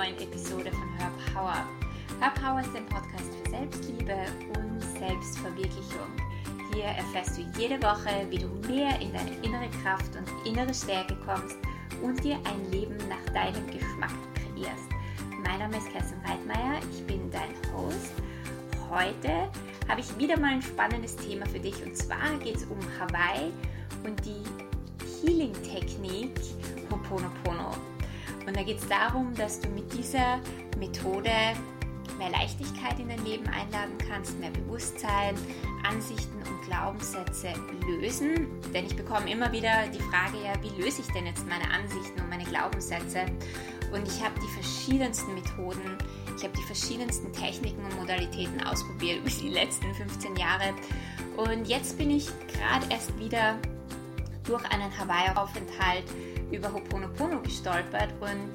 neuen 0.00 0.18
Episode 0.18 0.72
von 0.72 0.88
Hör 0.98 1.10
Power. 1.34 1.66
Hör 2.20 2.30
Power 2.30 2.60
ist 2.60 2.74
ein 2.74 2.86
Podcast 2.86 3.36
für 3.36 3.50
Selbstliebe 3.50 4.16
und 4.56 4.80
Selbstverwirklichung. 4.98 6.08
Hier 6.72 6.84
erfährst 6.84 7.36
du 7.36 7.42
jede 7.58 7.76
Woche, 7.82 8.08
wie 8.30 8.38
du 8.38 8.46
mehr 8.66 8.98
in 8.98 9.12
deine 9.12 9.36
innere 9.42 9.68
Kraft 9.82 10.10
und 10.16 10.46
innere 10.46 10.72
Stärke 10.72 11.14
kommst 11.26 11.58
und 12.02 12.24
dir 12.24 12.36
ein 12.36 12.70
Leben 12.70 12.96
nach 13.10 13.34
deinem 13.34 13.66
Geschmack 13.66 14.14
kreierst. 14.34 14.88
Mein 15.44 15.58
Name 15.58 15.76
ist 15.76 15.92
Kerstin 15.92 16.18
Reitmeier, 16.24 16.80
ich 16.90 17.06
bin 17.06 17.30
dein 17.30 17.50
Host. 17.74 18.14
Heute 18.88 19.50
habe 19.86 20.00
ich 20.00 20.16
wieder 20.16 20.40
mal 20.40 20.54
ein 20.54 20.62
spannendes 20.62 21.14
Thema 21.16 21.44
für 21.44 21.60
dich 21.60 21.84
und 21.84 21.94
zwar 21.94 22.38
geht 22.42 22.56
es 22.56 22.64
um 22.64 22.78
Hawaii 22.98 23.52
und 24.04 24.18
die 24.24 25.26
Healing-Technik 25.26 26.40
Ho'oponopono. 26.88 27.76
Und 28.50 28.56
da 28.56 28.64
geht 28.64 28.78
es 28.78 28.88
darum, 28.88 29.32
dass 29.36 29.60
du 29.60 29.68
mit 29.68 29.92
dieser 29.92 30.40
Methode 30.76 31.30
mehr 32.18 32.30
Leichtigkeit 32.30 32.98
in 32.98 33.08
dein 33.08 33.24
Leben 33.24 33.46
einladen 33.46 33.96
kannst, 34.08 34.40
mehr 34.40 34.50
Bewusstsein, 34.50 35.36
Ansichten 35.88 36.36
und 36.38 36.60
Glaubenssätze 36.66 37.52
lösen. 37.86 38.48
Denn 38.74 38.86
ich 38.86 38.96
bekomme 38.96 39.30
immer 39.30 39.52
wieder 39.52 39.86
die 39.94 40.00
Frage, 40.00 40.42
ja, 40.44 40.52
wie 40.62 40.82
löse 40.82 41.00
ich 41.02 41.06
denn 41.12 41.26
jetzt 41.26 41.46
meine 41.46 41.70
Ansichten 41.72 42.20
und 42.20 42.28
meine 42.28 42.42
Glaubenssätze? 42.42 43.24
Und 43.92 44.08
ich 44.08 44.20
habe 44.20 44.34
die 44.40 44.52
verschiedensten 44.52 45.32
Methoden, 45.32 45.96
ich 46.36 46.42
habe 46.42 46.56
die 46.56 46.64
verschiedensten 46.64 47.32
Techniken 47.32 47.84
und 47.84 48.00
Modalitäten 48.00 48.60
ausprobiert 48.64 49.20
über 49.20 49.30
die 49.30 49.50
letzten 49.50 49.94
15 49.94 50.34
Jahre. 50.34 50.74
Und 51.36 51.68
jetzt 51.68 51.96
bin 51.96 52.10
ich 52.10 52.26
gerade 52.48 52.84
erst 52.90 53.16
wieder 53.16 53.58
durch 54.42 54.64
einen 54.72 54.90
Hawaii-Aufenthalt 54.98 56.04
über 56.50 56.68
Ho'oponopono 56.68 57.40
gestolpert 57.42 58.12
und 58.20 58.52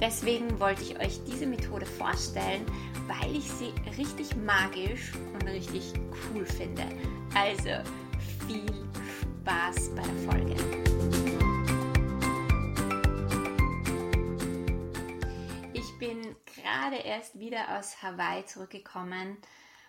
deswegen 0.00 0.58
wollte 0.58 0.82
ich 0.82 0.98
euch 0.98 1.22
diese 1.24 1.46
Methode 1.46 1.86
vorstellen, 1.86 2.64
weil 3.06 3.36
ich 3.36 3.50
sie 3.50 3.72
richtig 3.96 4.34
magisch 4.36 5.12
und 5.34 5.46
richtig 5.48 5.92
cool 6.34 6.44
finde. 6.44 6.84
Also 7.34 7.70
viel 8.46 8.66
Spaß 9.42 9.90
bei 9.94 10.02
der 10.02 10.30
Folge. 10.30 10.56
Ich 15.72 15.98
bin 15.98 16.36
gerade 16.62 16.96
erst 16.96 17.38
wieder 17.38 17.78
aus 17.78 18.02
Hawaii 18.02 18.44
zurückgekommen 18.44 19.36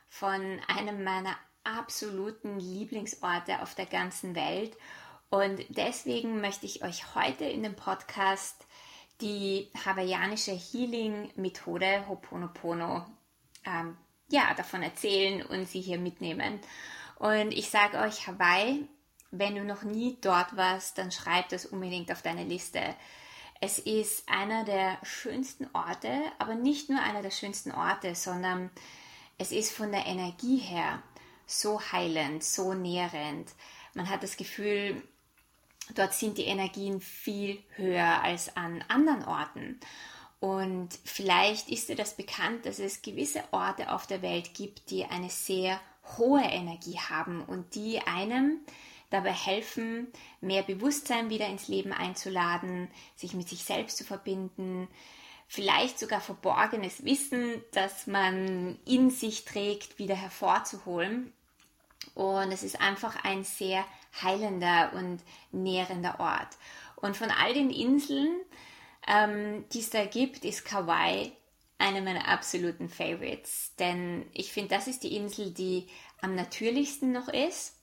von 0.09 0.59
einem 0.67 1.03
meiner 1.03 1.35
absoluten 1.63 2.59
Lieblingsorte 2.59 3.61
auf 3.61 3.75
der 3.75 3.87
ganzen 3.87 4.35
Welt 4.35 4.77
und 5.29 5.65
deswegen 5.69 6.41
möchte 6.41 6.65
ich 6.65 6.83
euch 6.83 7.15
heute 7.15 7.45
in 7.45 7.63
dem 7.63 7.75
Podcast 7.75 8.65
die 9.21 9.69
hawaiianische 9.85 10.51
Healing-Methode 10.51 12.05
Ho'oponopono 12.07 13.05
ähm, 13.65 13.97
ja, 14.29 14.53
davon 14.55 14.83
erzählen 14.83 15.45
und 15.45 15.67
sie 15.67 15.81
hier 15.81 15.97
mitnehmen. 15.97 16.59
Und 17.17 17.51
ich 17.51 17.69
sage 17.69 17.97
euch, 17.97 18.27
Hawaii, 18.27 18.87
wenn 19.31 19.55
du 19.55 19.63
noch 19.63 19.83
nie 19.83 20.17
dort 20.21 20.55
warst, 20.55 20.97
dann 20.97 21.11
schreib 21.11 21.49
das 21.49 21.65
unbedingt 21.65 22.11
auf 22.11 22.21
deine 22.21 22.43
Liste. 22.43 22.81
Es 23.59 23.79
ist 23.79 24.29
einer 24.29 24.63
der 24.65 24.99
schönsten 25.03 25.67
Orte, 25.73 26.21
aber 26.37 26.55
nicht 26.55 26.89
nur 26.89 27.01
einer 27.01 27.23
der 27.23 27.31
schönsten 27.31 27.71
Orte, 27.71 28.13
sondern 28.13 28.69
es 29.37 29.51
ist 29.51 29.73
von 29.73 29.91
der 29.91 30.05
Energie 30.05 30.57
her 30.57 31.01
so 31.47 31.81
heilend, 31.91 32.43
so 32.43 32.73
nährend. 32.73 33.49
Man 33.93 34.09
hat 34.09 34.21
das 34.21 34.37
Gefühl, 34.37 35.01
Dort 35.95 36.13
sind 36.13 36.37
die 36.37 36.45
Energien 36.45 37.01
viel 37.01 37.63
höher 37.75 38.21
als 38.23 38.55
an 38.55 38.83
anderen 38.87 39.25
Orten. 39.25 39.79
Und 40.39 40.89
vielleicht 41.03 41.69
ist 41.69 41.89
dir 41.89 41.95
das 41.95 42.15
bekannt, 42.15 42.65
dass 42.65 42.79
es 42.79 43.01
gewisse 43.01 43.43
Orte 43.51 43.91
auf 43.91 44.05
der 44.05 44.21
Welt 44.21 44.53
gibt, 44.53 44.91
die 44.91 45.05
eine 45.05 45.29
sehr 45.29 45.79
hohe 46.17 46.43
Energie 46.43 46.99
haben 46.99 47.41
und 47.43 47.75
die 47.75 47.99
einem 48.01 48.59
dabei 49.09 49.31
helfen, 49.31 50.07
mehr 50.41 50.63
Bewusstsein 50.63 51.29
wieder 51.29 51.47
ins 51.47 51.67
Leben 51.67 51.93
einzuladen, 51.93 52.89
sich 53.15 53.33
mit 53.33 53.47
sich 53.49 53.63
selbst 53.63 53.97
zu 53.97 54.03
verbinden, 54.03 54.87
vielleicht 55.47 55.97
sogar 55.97 56.19
verborgenes 56.19 57.05
Wissen, 57.05 57.63
das 57.71 58.05
man 58.05 58.77
in 58.85 59.09
sich 59.09 59.45
trägt, 59.45 59.97
wieder 59.97 60.15
hervorzuholen. 60.15 61.31
Und 62.13 62.51
es 62.51 62.63
ist 62.63 62.81
einfach 62.81 63.23
ein 63.23 63.43
sehr 63.43 63.85
heilender 64.23 64.91
und 64.93 65.21
nährender 65.51 66.19
Ort. 66.19 66.57
Und 66.95 67.15
von 67.15 67.29
all 67.29 67.53
den 67.53 67.69
Inseln, 67.69 68.39
ähm, 69.07 69.65
die 69.71 69.79
es 69.79 69.89
da 69.89 70.05
gibt, 70.05 70.45
ist 70.45 70.65
Kauai 70.65 71.31
eine 71.77 72.01
meiner 72.01 72.27
absoluten 72.27 72.89
Favorites. 72.89 73.73
Denn 73.77 74.25
ich 74.33 74.51
finde, 74.51 74.75
das 74.75 74.87
ist 74.87 75.03
die 75.03 75.15
Insel, 75.15 75.51
die 75.51 75.87
am 76.21 76.35
natürlichsten 76.35 77.11
noch 77.11 77.27
ist 77.27 77.75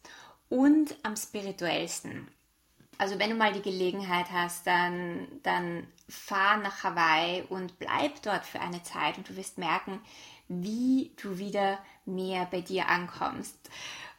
und 0.48 0.96
am 1.02 1.16
spirituellsten. 1.16 2.28
Also 2.98 3.18
wenn 3.18 3.30
du 3.30 3.36
mal 3.36 3.52
die 3.52 3.62
Gelegenheit 3.62 4.30
hast, 4.30 4.66
dann, 4.66 5.26
dann 5.42 5.86
fahr 6.08 6.58
nach 6.58 6.84
Hawaii 6.84 7.42
und 7.48 7.78
bleib 7.78 8.22
dort 8.22 8.44
für 8.44 8.60
eine 8.60 8.82
Zeit 8.82 9.18
und 9.18 9.28
du 9.28 9.36
wirst 9.36 9.58
merken, 9.58 10.00
wie 10.48 11.12
du 11.20 11.38
wieder 11.38 11.78
mehr 12.04 12.46
bei 12.50 12.60
dir 12.60 12.88
ankommst. 12.88 13.56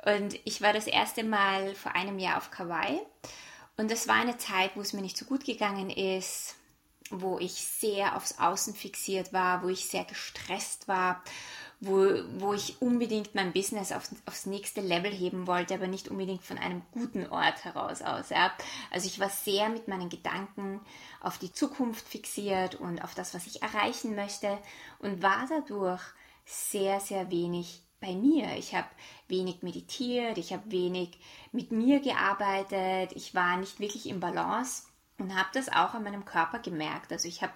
Und 0.06 0.40
ich 0.46 0.62
war 0.62 0.72
das 0.72 0.88
erste 0.88 1.24
Mal 1.24 1.74
vor 1.76 1.96
einem 1.96 2.20
Jahr 2.20 2.38
auf 2.38 2.52
Kauai. 2.52 3.02
Und 3.76 3.92
das 3.92 4.08
war 4.08 4.16
eine 4.16 4.38
Zeit, 4.38 4.72
wo 4.76 4.82
es 4.82 4.94
mir 4.94 5.02
nicht 5.02 5.18
so 5.18 5.26
gut 5.26 5.44
gegangen 5.44 5.90
ist, 5.90 6.56
wo 7.10 7.38
ich 7.40 7.54
sehr 7.54 8.16
aufs 8.16 8.40
Außen 8.40 8.74
fixiert 8.74 9.34
war, 9.34 9.64
wo 9.64 9.68
ich 9.68 9.88
sehr 9.88 10.06
gestresst 10.06 10.88
war, 10.88 11.24
wo, 11.80 12.08
wo 12.38 12.54
ich 12.54 12.82
unbedingt 12.82 13.36
mein 13.36 13.52
Business 13.52 13.92
auf, 13.92 14.10
aufs 14.26 14.46
nächste 14.46 14.82
Level 14.82 15.12
heben 15.12 15.46
wollte, 15.46 15.74
aber 15.74 15.88
nicht 15.88 16.08
unbedingt 16.08 16.44
von 16.44 16.58
einem 16.58 16.82
guten 16.92 17.28
Ort 17.28 17.64
heraus 17.66 18.02
aus. 18.02 18.30
Ja. 18.30 18.52
Also 18.92 19.08
ich 19.08 19.20
war 19.20 19.30
sehr 19.30 19.70
mit 19.70 19.88
meinen 19.88 20.10
Gedanken 20.10 20.82
auf 21.22 21.38
die 21.38 21.52
Zukunft 21.52 22.08
fixiert 22.08 22.76
und 22.76 23.04
auf 23.04 23.14
das, 23.14 23.34
was 23.34 23.46
ich 23.46 23.62
erreichen 23.62 24.16
möchte 24.16 24.58
und 25.00 25.22
war 25.22 25.46
dadurch 25.50 26.02
sehr, 26.46 27.00
sehr 27.00 27.30
wenig 27.30 27.85
bei 28.06 28.14
mir. 28.14 28.56
Ich 28.58 28.76
habe 28.76 28.88
wenig 29.28 29.64
meditiert, 29.64 30.38
ich 30.38 30.54
habe 30.54 30.72
wenig 30.72 31.18
mit 31.52 31.72
mir 31.72 32.00
gearbeitet, 32.00 33.16
ich 33.16 33.34
war 33.34 33.58
nicht 33.58 33.80
wirklich 33.80 34.08
im 34.08 34.20
Balance 34.20 34.84
und 35.18 35.36
habe 35.36 35.50
das 35.54 35.70
auch 35.70 35.94
an 35.94 36.04
meinem 36.04 36.26
Körper 36.26 36.60
gemerkt. 36.60 37.12
Also 37.12 37.28
ich 37.28 37.42
habe 37.42 37.54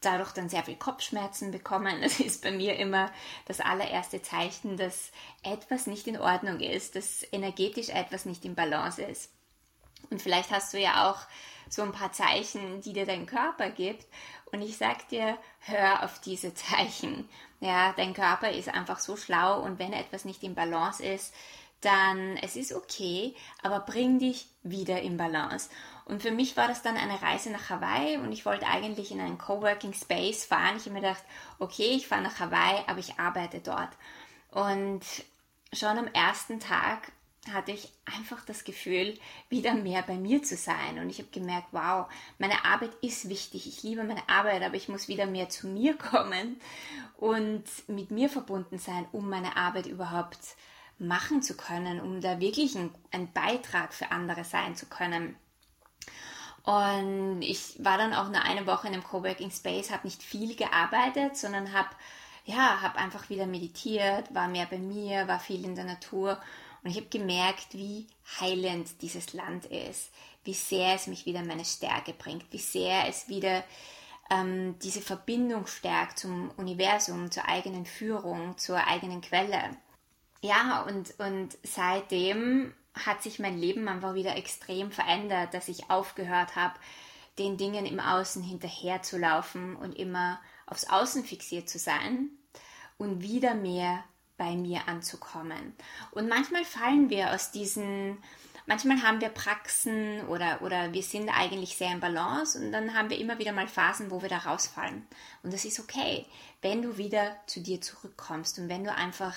dadurch 0.00 0.32
dann 0.32 0.48
sehr 0.48 0.62
viel 0.62 0.76
Kopfschmerzen 0.76 1.50
bekommen. 1.50 1.96
Das 2.02 2.20
ist 2.20 2.42
bei 2.42 2.52
mir 2.52 2.76
immer 2.76 3.10
das 3.46 3.60
allererste 3.60 4.22
Zeichen, 4.22 4.76
dass 4.76 5.10
etwas 5.42 5.86
nicht 5.86 6.06
in 6.06 6.18
Ordnung 6.18 6.60
ist, 6.60 6.96
dass 6.96 7.26
energetisch 7.32 7.88
etwas 7.88 8.24
nicht 8.24 8.44
im 8.44 8.54
Balance 8.54 9.02
ist. 9.02 9.30
Und 10.10 10.20
vielleicht 10.20 10.50
hast 10.50 10.74
du 10.74 10.78
ja 10.78 11.10
auch 11.10 11.18
so 11.68 11.82
ein 11.82 11.92
paar 11.92 12.12
Zeichen, 12.12 12.80
die 12.82 12.92
dir 12.92 13.06
dein 13.06 13.26
Körper 13.26 13.70
gibt. 13.70 14.06
Und 14.52 14.62
ich 14.62 14.76
sag 14.76 15.08
dir, 15.08 15.38
hör 15.60 16.04
auf 16.04 16.20
diese 16.20 16.54
Zeichen. 16.54 17.28
Ja, 17.60 17.92
dein 17.96 18.14
Körper 18.14 18.50
ist 18.50 18.68
einfach 18.68 18.98
so 18.98 19.16
schlau 19.16 19.60
und 19.60 19.78
wenn 19.78 19.92
etwas 19.92 20.24
nicht 20.24 20.42
im 20.42 20.54
Balance 20.54 21.02
ist, 21.04 21.32
dann 21.80 22.36
es 22.36 22.56
ist 22.56 22.72
okay, 22.72 23.34
aber 23.62 23.80
bring 23.80 24.18
dich 24.18 24.46
wieder 24.62 25.02
in 25.02 25.16
Balance. 25.16 25.68
Und 26.04 26.22
für 26.22 26.30
mich 26.30 26.56
war 26.56 26.68
das 26.68 26.82
dann 26.82 26.96
eine 26.96 27.20
Reise 27.22 27.50
nach 27.50 27.70
Hawaii 27.70 28.16
und 28.16 28.32
ich 28.32 28.44
wollte 28.44 28.66
eigentlich 28.66 29.12
in 29.12 29.20
einen 29.20 29.38
Coworking 29.38 29.92
Space 29.92 30.44
fahren. 30.44 30.76
Ich 30.76 30.84
habe 30.84 30.94
mir 30.94 31.00
gedacht, 31.00 31.22
okay, 31.58 31.94
ich 31.94 32.08
fahre 32.08 32.22
nach 32.22 32.40
Hawaii, 32.40 32.82
aber 32.86 32.98
ich 32.98 33.18
arbeite 33.18 33.60
dort. 33.60 33.90
Und 34.50 35.02
schon 35.72 35.98
am 35.98 36.08
ersten 36.08 36.60
Tag 36.60 37.12
hatte 37.50 37.72
ich 37.72 37.92
einfach 38.04 38.44
das 38.44 38.62
Gefühl, 38.62 39.18
wieder 39.48 39.74
mehr 39.74 40.02
bei 40.02 40.14
mir 40.14 40.42
zu 40.42 40.56
sein. 40.56 40.98
Und 40.98 41.10
ich 41.10 41.18
habe 41.18 41.28
gemerkt, 41.32 41.68
wow, 41.72 42.06
meine 42.38 42.64
Arbeit 42.64 42.92
ist 43.00 43.28
wichtig. 43.28 43.66
Ich 43.66 43.82
liebe 43.82 44.04
meine 44.04 44.28
Arbeit, 44.28 44.62
aber 44.62 44.76
ich 44.76 44.88
muss 44.88 45.08
wieder 45.08 45.26
mehr 45.26 45.48
zu 45.48 45.66
mir 45.66 45.96
kommen 45.98 46.60
und 47.16 47.64
mit 47.88 48.10
mir 48.10 48.28
verbunden 48.28 48.78
sein, 48.78 49.06
um 49.12 49.28
meine 49.28 49.56
Arbeit 49.56 49.86
überhaupt 49.86 50.56
machen 50.98 51.42
zu 51.42 51.56
können, 51.56 52.00
um 52.00 52.20
da 52.20 52.38
wirklich 52.38 52.76
ein, 52.76 53.32
Beitrag 53.32 53.92
für 53.92 54.12
andere 54.12 54.44
sein 54.44 54.76
zu 54.76 54.86
können. 54.86 55.34
Und 56.62 57.42
ich 57.42 57.82
war 57.84 57.98
dann 57.98 58.14
auch 58.14 58.28
nur 58.28 58.42
eine 58.42 58.68
Woche 58.68 58.86
in 58.86 58.94
einem 58.94 59.02
Coworking 59.02 59.50
Space, 59.50 59.90
habe 59.90 60.06
nicht 60.06 60.22
viel 60.22 60.54
gearbeitet, 60.54 61.36
sondern 61.36 61.72
habe 61.72 61.88
ja, 62.44 62.80
habe 62.82 62.98
einfach 62.98 63.30
wieder 63.30 63.46
meditiert, 63.46 64.34
war 64.34 64.48
mehr 64.48 64.66
bei 64.66 64.78
mir, 64.78 65.28
war 65.28 65.38
viel 65.38 65.64
in 65.64 65.74
der 65.74 65.84
Natur 65.84 66.38
und 66.82 66.90
ich 66.90 66.96
habe 66.96 67.06
gemerkt, 67.06 67.74
wie 67.74 68.06
heilend 68.40 69.02
dieses 69.02 69.32
Land 69.32 69.66
ist, 69.66 70.10
wie 70.44 70.54
sehr 70.54 70.94
es 70.94 71.06
mich 71.06 71.26
wieder 71.26 71.40
in 71.40 71.46
meine 71.46 71.64
Stärke 71.64 72.12
bringt, 72.12 72.44
wie 72.50 72.58
sehr 72.58 73.08
es 73.08 73.28
wieder 73.28 73.62
ähm, 74.30 74.76
diese 74.82 75.00
Verbindung 75.00 75.66
stärkt 75.66 76.18
zum 76.18 76.50
Universum, 76.56 77.30
zur 77.30 77.48
eigenen 77.48 77.86
Führung, 77.86 78.58
zur 78.58 78.84
eigenen 78.86 79.20
Quelle. 79.20 79.76
Ja, 80.40 80.82
und, 80.82 81.18
und 81.20 81.56
seitdem 81.62 82.74
hat 82.94 83.22
sich 83.22 83.38
mein 83.38 83.58
Leben 83.58 83.86
einfach 83.88 84.14
wieder 84.14 84.36
extrem 84.36 84.90
verändert, 84.90 85.54
dass 85.54 85.68
ich 85.68 85.88
aufgehört 85.88 86.56
habe, 86.56 86.74
den 87.38 87.56
Dingen 87.56 87.86
im 87.86 88.00
Außen 88.00 88.42
hinterherzulaufen 88.42 89.76
und 89.76 89.92
immer 89.92 90.40
aufs 90.66 90.88
Außen 90.88 91.24
fixiert 91.24 91.68
zu 91.68 91.78
sein 91.78 92.30
und 92.98 93.22
wieder 93.22 93.54
mehr 93.54 94.04
bei 94.42 94.56
mir 94.56 94.88
anzukommen. 94.88 95.72
Und 96.10 96.28
manchmal 96.28 96.64
fallen 96.64 97.10
wir 97.10 97.32
aus 97.32 97.52
diesen, 97.52 98.18
manchmal 98.66 99.00
haben 99.00 99.20
wir 99.20 99.28
Praxen 99.28 100.26
oder, 100.26 100.62
oder 100.62 100.92
wir 100.92 101.04
sind 101.04 101.28
eigentlich 101.28 101.76
sehr 101.76 101.92
im 101.92 102.00
Balance 102.00 102.58
und 102.58 102.72
dann 102.72 102.92
haben 102.92 103.08
wir 103.08 103.18
immer 103.18 103.38
wieder 103.38 103.52
mal 103.52 103.68
Phasen, 103.68 104.10
wo 104.10 104.20
wir 104.20 104.28
da 104.28 104.38
rausfallen. 104.38 105.06
Und 105.44 105.52
das 105.52 105.64
ist 105.64 105.78
okay, 105.78 106.26
wenn 106.60 106.82
du 106.82 106.96
wieder 106.96 107.36
zu 107.46 107.60
dir 107.60 107.80
zurückkommst 107.80 108.58
und 108.58 108.68
wenn 108.68 108.82
du 108.82 108.92
einfach 108.92 109.36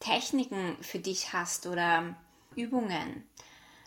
Techniken 0.00 0.76
für 0.82 0.98
dich 0.98 1.32
hast 1.32 1.68
oder 1.68 2.16
Übungen, 2.56 3.22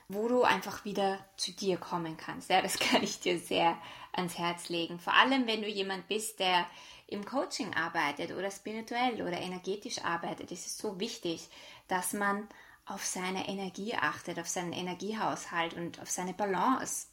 wo 0.08 0.30
du 0.30 0.44
einfach 0.44 0.86
wieder 0.86 1.20
zu 1.36 1.52
dir 1.52 1.76
kommen 1.76 2.16
kannst. 2.16 2.50
Ja, 2.50 2.62
das 2.62 2.80
kann 2.80 3.04
ich 3.04 3.20
dir 3.20 3.38
sehr 3.38 3.78
ans 4.14 4.38
Herz 4.38 4.70
legen. 4.70 4.98
Vor 4.98 5.14
allem, 5.14 5.46
wenn 5.46 5.62
du 5.62 5.68
jemand 5.68 6.08
bist, 6.08 6.40
der 6.40 6.66
im 7.07 7.25
Coaching 7.25 7.74
arbeitet 7.74 8.31
oder 8.31 8.51
spirituell 8.51 9.21
oder 9.21 9.39
energetisch 9.39 10.04
arbeitet, 10.04 10.51
ist 10.51 10.68
es 10.68 10.77
so 10.77 11.00
wichtig, 11.00 11.48
dass 11.88 12.13
man 12.13 12.48
auf 12.86 13.06
seine 13.06 13.48
Energie 13.48 13.95
achtet, 13.95 14.39
auf 14.39 14.48
seinen 14.48 14.74
Energiehaushalt 14.74 15.74
und 15.74 16.01
auf 16.01 16.09
seine 16.09 16.33
Balance 16.33 17.07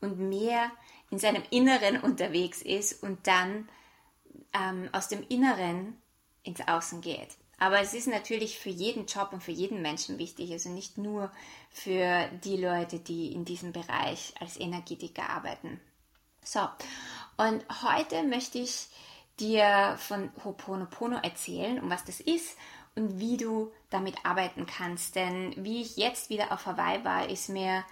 und 0.00 0.18
mehr 0.18 0.70
in 1.10 1.18
seinem 1.18 1.42
Inneren 1.50 2.00
unterwegs 2.00 2.62
ist 2.62 3.02
und 3.02 3.26
dann 3.26 3.68
ähm, 4.52 4.88
aus 4.92 5.08
dem 5.08 5.26
Inneren 5.28 6.00
ins 6.42 6.66
Außen 6.66 7.00
geht. 7.00 7.36
Aber 7.58 7.80
es 7.80 7.92
ist 7.92 8.08
natürlich 8.08 8.58
für 8.58 8.70
jeden 8.70 9.04
Job 9.04 9.30
und 9.32 9.42
für 9.42 9.52
jeden 9.52 9.82
Menschen 9.82 10.18
wichtig, 10.18 10.50
also 10.52 10.70
nicht 10.70 10.96
nur 10.96 11.30
für 11.70 12.26
die 12.42 12.56
Leute, 12.56 12.98
die 12.98 13.32
in 13.32 13.44
diesem 13.44 13.72
Bereich 13.72 14.32
als 14.40 14.58
Energetiker 14.58 15.28
arbeiten. 15.28 15.78
So, 16.42 16.66
und 17.36 17.62
heute 17.82 18.22
möchte 18.22 18.58
ich 18.58 18.88
dir 19.40 19.96
von 19.98 20.30
Ho'oponopono 20.44 21.16
erzählen, 21.22 21.80
um 21.80 21.90
was 21.90 22.04
das 22.04 22.20
ist 22.20 22.56
und 22.94 23.18
wie 23.18 23.36
du 23.36 23.72
damit 23.88 24.14
arbeiten 24.24 24.66
kannst. 24.66 25.16
Denn 25.16 25.54
wie 25.56 25.82
ich 25.82 25.96
jetzt 25.96 26.30
wieder 26.30 26.52
auf 26.52 26.66
Hawaii 26.66 27.04
war, 27.04 27.28
ist 27.28 27.48
mir 27.48 27.84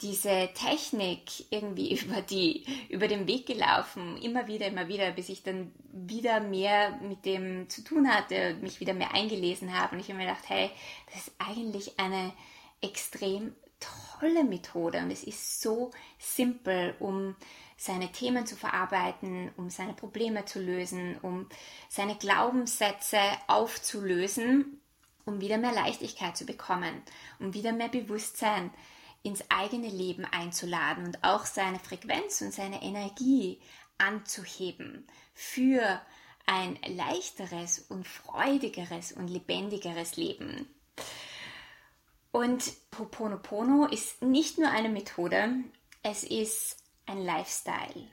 diese 0.00 0.50
Technik 0.54 1.50
irgendwie 1.50 1.94
über, 2.00 2.22
die, 2.22 2.64
über 2.88 3.08
den 3.08 3.26
Weg 3.26 3.46
gelaufen, 3.46 4.16
immer 4.18 4.46
wieder, 4.46 4.66
immer 4.66 4.88
wieder, 4.88 5.10
bis 5.10 5.28
ich 5.28 5.42
dann 5.42 5.72
wieder 5.92 6.40
mehr 6.40 6.98
mit 7.02 7.24
dem 7.24 7.68
zu 7.68 7.82
tun 7.82 8.08
hatte 8.12 8.54
und 8.54 8.62
mich 8.62 8.80
wieder 8.80 8.94
mehr 8.94 9.14
eingelesen 9.14 9.78
habe. 9.78 9.94
Und 9.94 10.00
ich 10.00 10.08
habe 10.08 10.18
mir 10.18 10.26
gedacht, 10.26 10.48
hey, 10.48 10.70
das 11.06 11.26
ist 11.26 11.32
eigentlich 11.38 11.98
eine 11.98 12.32
extrem 12.80 13.54
tolle 14.18 14.44
Methode 14.44 14.98
und 14.98 15.10
es 15.10 15.24
ist 15.24 15.60
so 15.60 15.90
simpel, 16.18 16.94
um 16.98 17.36
seine 17.78 18.10
Themen 18.10 18.44
zu 18.44 18.56
verarbeiten, 18.56 19.50
um 19.56 19.70
seine 19.70 19.94
Probleme 19.94 20.44
zu 20.44 20.60
lösen, 20.60 21.16
um 21.22 21.48
seine 21.88 22.16
Glaubenssätze 22.16 23.20
aufzulösen, 23.46 24.80
um 25.24 25.40
wieder 25.40 25.58
mehr 25.58 25.72
Leichtigkeit 25.72 26.36
zu 26.36 26.44
bekommen, 26.44 27.02
um 27.38 27.54
wieder 27.54 27.72
mehr 27.72 27.88
Bewusstsein 27.88 28.70
ins 29.22 29.48
eigene 29.48 29.88
Leben 29.88 30.24
einzuladen 30.24 31.06
und 31.06 31.22
auch 31.22 31.46
seine 31.46 31.78
Frequenz 31.78 32.40
und 32.40 32.52
seine 32.52 32.82
Energie 32.82 33.60
anzuheben 33.96 35.06
für 35.32 36.00
ein 36.46 36.78
leichteres 36.84 37.78
und 37.78 38.08
freudigeres 38.08 39.12
und 39.12 39.28
lebendigeres 39.28 40.16
Leben. 40.16 40.68
Und 42.32 42.72
Ho'oponopono 42.96 43.86
ist 43.86 44.22
nicht 44.22 44.58
nur 44.58 44.70
eine 44.70 44.88
Methode, 44.88 45.54
es 46.02 46.24
ist 46.24 46.87
ein 47.08 47.24
Lifestyle. 47.24 48.08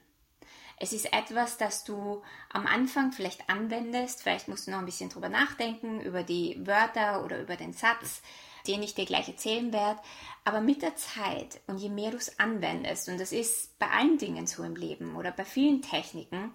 Es 0.77 0.91
ist 0.91 1.13
etwas, 1.13 1.57
das 1.57 1.83
du 1.83 2.21
am 2.49 2.67
Anfang 2.67 3.11
vielleicht 3.11 3.49
anwendest. 3.49 4.21
Vielleicht 4.21 4.47
musst 4.47 4.67
du 4.67 4.71
noch 4.71 4.79
ein 4.79 4.85
bisschen 4.85 5.09
drüber 5.09 5.29
nachdenken, 5.29 6.01
über 6.01 6.23
die 6.23 6.57
Wörter 6.65 7.23
oder 7.23 7.41
über 7.41 7.55
den 7.55 7.73
Satz 7.73 8.21
den 8.67 8.83
ich 8.83 8.95
dir 8.95 9.05
gleich 9.05 9.27
erzählen 9.27 9.71
werde. 9.73 9.99
Aber 10.43 10.61
mit 10.61 10.81
der 10.81 10.95
Zeit 10.95 11.61
und 11.67 11.77
je 11.77 11.89
mehr 11.89 12.11
du 12.11 12.17
es 12.17 12.39
anwendest, 12.39 13.09
und 13.09 13.19
das 13.19 13.31
ist 13.31 13.77
bei 13.79 13.89
allen 13.89 14.17
Dingen 14.17 14.47
so 14.47 14.63
im 14.63 14.75
Leben 14.75 15.15
oder 15.15 15.31
bei 15.31 15.45
vielen 15.45 15.81
Techniken, 15.81 16.53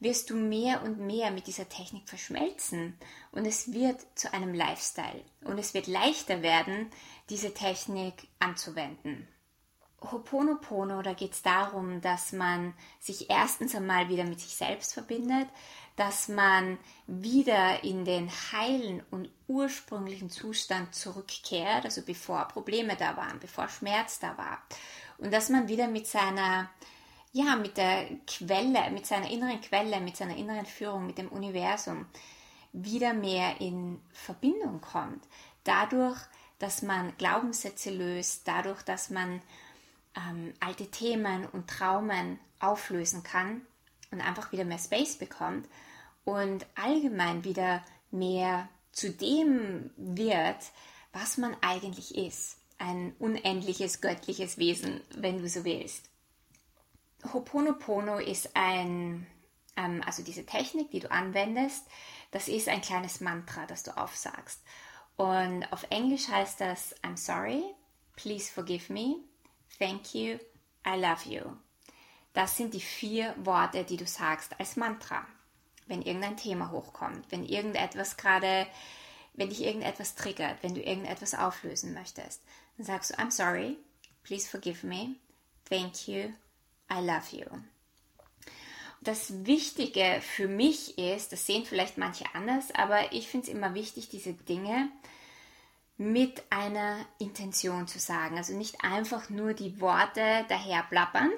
wirst 0.00 0.30
du 0.30 0.34
mehr 0.34 0.82
und 0.82 0.98
mehr 0.98 1.30
mit 1.30 1.46
dieser 1.46 1.68
Technik 1.68 2.08
verschmelzen 2.08 2.98
und 3.30 3.46
es 3.46 3.72
wird 3.72 4.04
zu 4.16 4.32
einem 4.34 4.52
Lifestyle 4.52 5.22
und 5.44 5.58
es 5.58 5.74
wird 5.74 5.86
leichter 5.86 6.42
werden, 6.42 6.90
diese 7.30 7.54
Technik 7.54 8.26
anzuwenden. 8.40 9.28
Ho'oponopono, 10.02 11.02
da 11.02 11.12
geht 11.12 11.32
es 11.32 11.42
darum, 11.42 12.00
dass 12.00 12.32
man 12.32 12.74
sich 13.00 13.30
erstens 13.30 13.74
einmal 13.74 14.08
wieder 14.08 14.24
mit 14.24 14.40
sich 14.40 14.56
selbst 14.56 14.94
verbindet, 14.94 15.48
dass 15.96 16.28
man 16.28 16.78
wieder 17.06 17.84
in 17.84 18.04
den 18.04 18.30
heilen 18.52 19.02
und 19.10 19.28
ursprünglichen 19.46 20.30
Zustand 20.30 20.94
zurückkehrt, 20.94 21.84
also 21.84 22.02
bevor 22.02 22.48
Probleme 22.48 22.96
da 22.96 23.16
waren, 23.16 23.38
bevor 23.38 23.68
Schmerz 23.68 24.18
da 24.18 24.36
war. 24.38 24.62
Und 25.18 25.32
dass 25.32 25.50
man 25.50 25.68
wieder 25.68 25.88
mit 25.88 26.06
seiner, 26.06 26.70
ja, 27.32 27.56
mit 27.56 27.76
der 27.76 28.06
Quelle, 28.26 28.90
mit 28.90 29.06
seiner 29.06 29.30
inneren 29.30 29.60
Quelle, 29.60 30.00
mit 30.00 30.16
seiner 30.16 30.36
inneren 30.36 30.66
Führung, 30.66 31.06
mit 31.06 31.18
dem 31.18 31.28
Universum 31.28 32.06
wieder 32.72 33.12
mehr 33.12 33.60
in 33.60 34.00
Verbindung 34.12 34.80
kommt. 34.80 35.22
Dadurch, 35.62 36.18
dass 36.58 36.82
man 36.82 37.16
Glaubenssätze 37.18 37.90
löst, 37.90 38.48
dadurch, 38.48 38.82
dass 38.82 39.10
man 39.10 39.42
ähm, 40.16 40.52
alte 40.60 40.90
Themen 40.90 41.46
und 41.46 41.68
Traumen 41.68 42.38
auflösen 42.58 43.22
kann 43.22 43.62
und 44.10 44.20
einfach 44.20 44.52
wieder 44.52 44.64
mehr 44.64 44.78
Space 44.78 45.16
bekommt 45.16 45.68
und 46.24 46.66
allgemein 46.74 47.44
wieder 47.44 47.82
mehr 48.10 48.68
zu 48.92 49.10
dem 49.10 49.90
wird, 49.96 50.58
was 51.12 51.38
man 51.38 51.56
eigentlich 51.60 52.16
ist. 52.16 52.58
Ein 52.78 53.14
unendliches 53.18 54.00
göttliches 54.00 54.58
Wesen, 54.58 55.00
wenn 55.16 55.38
du 55.38 55.48
so 55.48 55.64
willst. 55.64 56.08
Hoponopono 57.32 58.18
ist 58.18 58.56
ein, 58.56 59.26
ähm, 59.76 60.02
also 60.04 60.22
diese 60.22 60.44
Technik, 60.44 60.90
die 60.90 61.00
du 61.00 61.10
anwendest, 61.10 61.86
das 62.32 62.48
ist 62.48 62.68
ein 62.68 62.80
kleines 62.80 63.20
Mantra, 63.20 63.66
das 63.66 63.82
du 63.82 63.96
aufsagst. 63.96 64.60
Und 65.16 65.64
auf 65.72 65.86
Englisch 65.90 66.28
heißt 66.28 66.60
das 66.60 66.94
I'm 67.02 67.16
sorry, 67.16 67.62
please 68.16 68.50
forgive 68.50 68.92
me, 68.92 69.16
thank 69.78 70.14
you, 70.14 70.38
I 70.86 70.98
love 70.98 71.28
you. 71.28 71.42
Das 72.32 72.56
sind 72.56 72.74
die 72.74 72.80
vier 72.80 73.34
Worte, 73.38 73.84
die 73.84 73.96
du 73.96 74.06
sagst 74.06 74.58
als 74.58 74.76
Mantra, 74.76 75.26
wenn 75.86 76.02
irgendein 76.02 76.36
Thema 76.36 76.70
hochkommt, 76.70 77.30
wenn 77.30 77.44
irgendetwas 77.44 78.16
gerade, 78.16 78.66
wenn 79.34 79.50
dich 79.50 79.62
irgendetwas 79.62 80.14
triggert, 80.14 80.62
wenn 80.62 80.74
du 80.74 80.82
irgendetwas 80.82 81.34
auflösen 81.34 81.92
möchtest. 81.92 82.42
Dann 82.76 82.86
sagst 82.86 83.10
du, 83.10 83.14
I'm 83.16 83.30
sorry, 83.30 83.76
please 84.22 84.48
forgive 84.48 84.86
me, 84.86 85.16
thank 85.68 86.08
you, 86.08 86.32
I 86.90 87.00
love 87.00 87.36
you. 87.36 87.46
Das 89.02 89.44
Wichtige 89.44 90.20
für 90.22 90.46
mich 90.46 90.96
ist, 90.96 91.32
das 91.32 91.44
sehen 91.44 91.64
vielleicht 91.66 91.98
manche 91.98 92.24
anders, 92.34 92.72
aber 92.74 93.12
ich 93.12 93.28
finde 93.28 93.48
es 93.48 93.52
immer 93.52 93.74
wichtig, 93.74 94.08
diese 94.08 94.32
Dinge 94.32 94.88
mit 95.96 96.42
einer 96.50 97.04
Intention 97.18 97.86
zu 97.86 97.98
sagen. 97.98 98.36
Also 98.36 98.54
nicht 98.54 98.82
einfach 98.84 99.30
nur 99.30 99.54
die 99.54 99.80
Worte 99.80 100.44
daher 100.48 100.82
plappern, 100.84 101.30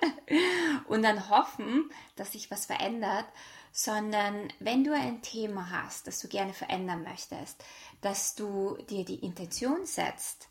und 0.86 1.02
dann 1.02 1.28
hoffen, 1.28 1.90
dass 2.16 2.32
sich 2.32 2.50
was 2.50 2.66
verändert, 2.66 3.26
sondern 3.72 4.52
wenn 4.60 4.84
du 4.84 4.94
ein 4.94 5.22
Thema 5.22 5.70
hast, 5.70 6.06
das 6.06 6.20
du 6.20 6.28
gerne 6.28 6.52
verändern 6.52 7.02
möchtest, 7.02 7.64
dass 8.00 8.34
du 8.34 8.76
dir 8.90 9.04
die 9.04 9.24
Intention 9.24 9.86
setzt, 9.86 10.48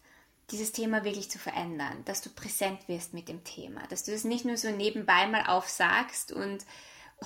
dieses 0.49 0.71
Thema 0.71 1.03
wirklich 1.03 1.29
zu 1.29 1.39
verändern, 1.39 2.03
dass 2.05 2.21
du 2.21 2.29
präsent 2.29 2.87
wirst 2.87 3.13
mit 3.13 3.29
dem 3.29 3.43
Thema, 3.43 3.85
dass 3.87 4.03
du 4.03 4.11
es 4.11 4.23
nicht 4.23 4.43
nur 4.43 4.57
so 4.57 4.69
nebenbei 4.69 5.27
mal 5.27 5.45
aufsagst 5.47 6.31
und 6.31 6.65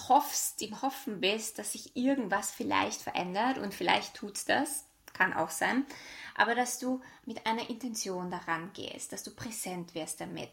hoffst, 0.10 0.62
im 0.62 0.82
Hoffen 0.82 1.22
bist, 1.22 1.58
dass 1.58 1.72
sich 1.72 1.96
irgendwas 1.96 2.52
vielleicht 2.52 3.02
verändert 3.02 3.58
und 3.58 3.74
vielleicht 3.74 4.14
tut 4.16 4.36
es 4.36 4.46
das, 4.46 4.85
kann 5.16 5.34
auch 5.34 5.50
sein, 5.50 5.86
aber 6.36 6.54
dass 6.54 6.78
du 6.78 7.02
mit 7.26 7.46
einer 7.48 7.70
Intention 7.70 8.30
daran 8.30 8.72
gehst, 8.74 9.12
dass 9.12 9.24
du 9.24 9.32
präsent 9.32 9.96
wirst 9.96 10.22
damit, 10.22 10.52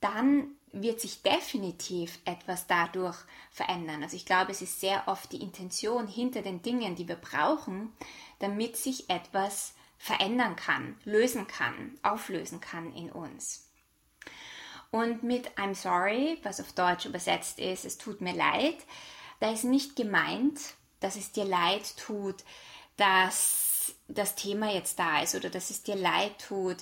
dann 0.00 0.52
wird 0.72 1.00
sich 1.00 1.22
definitiv 1.22 2.18
etwas 2.24 2.66
dadurch 2.66 3.16
verändern. 3.50 4.02
Also 4.02 4.16
ich 4.16 4.26
glaube, 4.26 4.52
es 4.52 4.60
ist 4.60 4.80
sehr 4.80 5.04
oft 5.06 5.32
die 5.32 5.42
Intention 5.42 6.08
hinter 6.08 6.42
den 6.42 6.62
Dingen, 6.62 6.94
die 6.94 7.08
wir 7.08 7.16
brauchen, 7.16 7.92
damit 8.38 8.76
sich 8.76 9.08
etwas 9.08 9.74
verändern 9.98 10.56
kann, 10.56 10.98
lösen 11.04 11.46
kann, 11.46 11.98
auflösen 12.02 12.60
kann 12.60 12.92
in 12.94 13.10
uns. 13.10 13.70
Und 14.90 15.22
mit 15.22 15.56
I'm 15.56 15.74
sorry, 15.74 16.38
was 16.42 16.60
auf 16.60 16.72
Deutsch 16.72 17.06
übersetzt 17.06 17.58
ist, 17.58 17.84
es 17.84 17.96
tut 17.96 18.20
mir 18.20 18.34
leid, 18.34 18.76
da 19.40 19.50
ist 19.50 19.64
nicht 19.64 19.96
gemeint, 19.96 20.60
dass 21.00 21.16
es 21.16 21.32
dir 21.32 21.44
leid 21.44 21.96
tut, 21.96 22.44
dass 22.96 23.94
das 24.08 24.34
Thema 24.34 24.72
jetzt 24.72 24.98
da 24.98 25.22
ist 25.22 25.34
oder 25.34 25.50
dass 25.50 25.70
es 25.70 25.82
dir 25.82 25.96
leid 25.96 26.38
tut, 26.38 26.78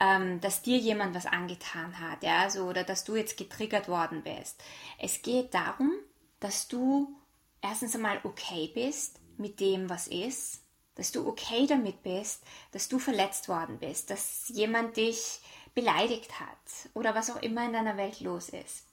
ähm, 0.00 0.40
dass 0.40 0.62
dir 0.62 0.78
jemand 0.78 1.14
was 1.14 1.26
angetan 1.26 1.98
hat, 1.98 2.22
ja, 2.22 2.50
so, 2.50 2.64
oder 2.64 2.84
dass 2.84 3.04
du 3.04 3.16
jetzt 3.16 3.36
getriggert 3.36 3.88
worden 3.88 4.22
bist. 4.22 4.62
Es 4.98 5.22
geht 5.22 5.54
darum, 5.54 5.92
dass 6.40 6.68
du 6.68 7.16
erstens 7.62 7.94
einmal 7.94 8.20
okay 8.24 8.70
bist 8.74 9.18
mit 9.38 9.60
dem, 9.60 9.88
was 9.88 10.06
ist, 10.06 10.62
dass 10.96 11.12
du 11.12 11.26
okay 11.26 11.66
damit 11.66 12.02
bist, 12.02 12.42
dass 12.72 12.88
du 12.88 12.98
verletzt 12.98 13.48
worden 13.48 13.78
bist, 13.78 14.10
dass 14.10 14.48
jemand 14.48 14.96
dich 14.96 15.40
beleidigt 15.74 16.40
hat 16.40 16.90
oder 16.94 17.14
was 17.14 17.30
auch 17.30 17.42
immer 17.42 17.64
in 17.66 17.72
deiner 17.72 17.96
Welt 17.96 18.20
los 18.20 18.48
ist. 18.48 18.86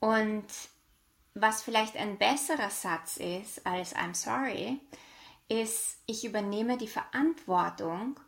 Und 0.00 0.44
was 1.34 1.62
vielleicht 1.62 1.96
ein 1.96 2.18
besserer 2.18 2.70
Satz 2.70 3.16
ist 3.16 3.64
als 3.64 3.94
I'm 3.94 4.14
sorry, 4.14 4.80
ist, 5.52 5.98
ich 6.06 6.24
übernehme 6.24 6.78
die 6.78 6.88
Verantwortung, 6.88 8.18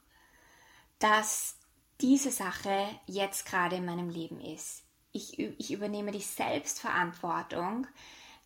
dass 0.98 1.56
diese 2.00 2.30
Sache 2.30 2.88
jetzt 3.06 3.46
gerade 3.46 3.76
in 3.76 3.86
meinem 3.86 4.10
Leben 4.10 4.40
ist. 4.40 4.82
Ich, 5.12 5.38
ich 5.38 5.72
übernehme 5.72 6.10
die 6.10 6.20
Selbstverantwortung, 6.20 7.86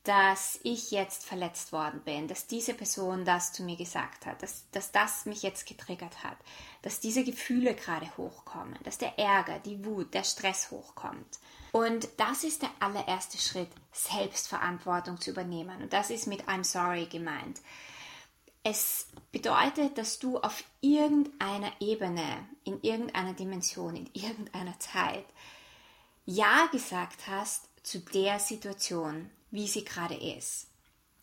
dass 0.04 0.61
ich 0.62 0.90
jetzt 0.90 1.25
verletzt 1.25 1.73
worden 1.73 2.00
bin, 2.04 2.28
dass 2.28 2.47
diese 2.47 2.73
Person 2.73 3.25
das 3.25 3.52
zu 3.52 3.62
mir 3.62 3.76
gesagt 3.76 4.26
hat, 4.26 4.42
dass, 4.42 4.70
dass 4.70 4.92
das 4.92 5.26
mich 5.26 5.42
jetzt 5.42 5.66
getriggert 5.66 6.23
hat, 6.23 6.37
dass 6.82 7.00
diese 7.00 7.25
Gefühle 7.25 7.75
gerade 7.75 8.06
hochkommen, 8.16 8.78
dass 8.85 8.99
der 8.99 9.18
Ärger, 9.18 9.58
die 9.58 9.85
Wut, 9.85 10.14
der 10.14 10.25
Stress 10.25 10.70
hochkommt. 10.70 11.40
Und 11.73 12.08
das 12.16 12.44
ist 12.44 12.62
der 12.62 12.70
allererste 12.80 13.38
Schritt, 13.38 13.70
Selbstverantwortung 13.92 15.20
zu 15.20 15.30
übernehmen. 15.30 15.82
Und 15.82 15.92
das 15.92 16.11
ist 16.11 16.26
mit 16.26 16.44
I'm 16.44 16.64
sorry 16.64 17.06
gemeint. 17.06 17.61
Es 18.62 19.07
bedeutet, 19.33 19.99
dass 19.99 20.19
du 20.19 20.38
auf 20.38 20.65
irgendeiner 20.81 21.73
Ebene, 21.81 22.49
in 22.65 22.81
irgendeiner 22.83 23.33
Dimension, 23.33 23.97
in 23.97 24.11
irgendeiner 24.12 24.79
Zeit 24.79 25.25
Ja 26.27 26.67
gesagt 26.73 27.27
hast 27.29 27.69
zu 27.83 28.00
der 28.00 28.38
Situation, 28.38 29.31
wie 29.50 29.69
sie 29.69 29.85
gerade 29.85 30.17
ist. 30.17 30.67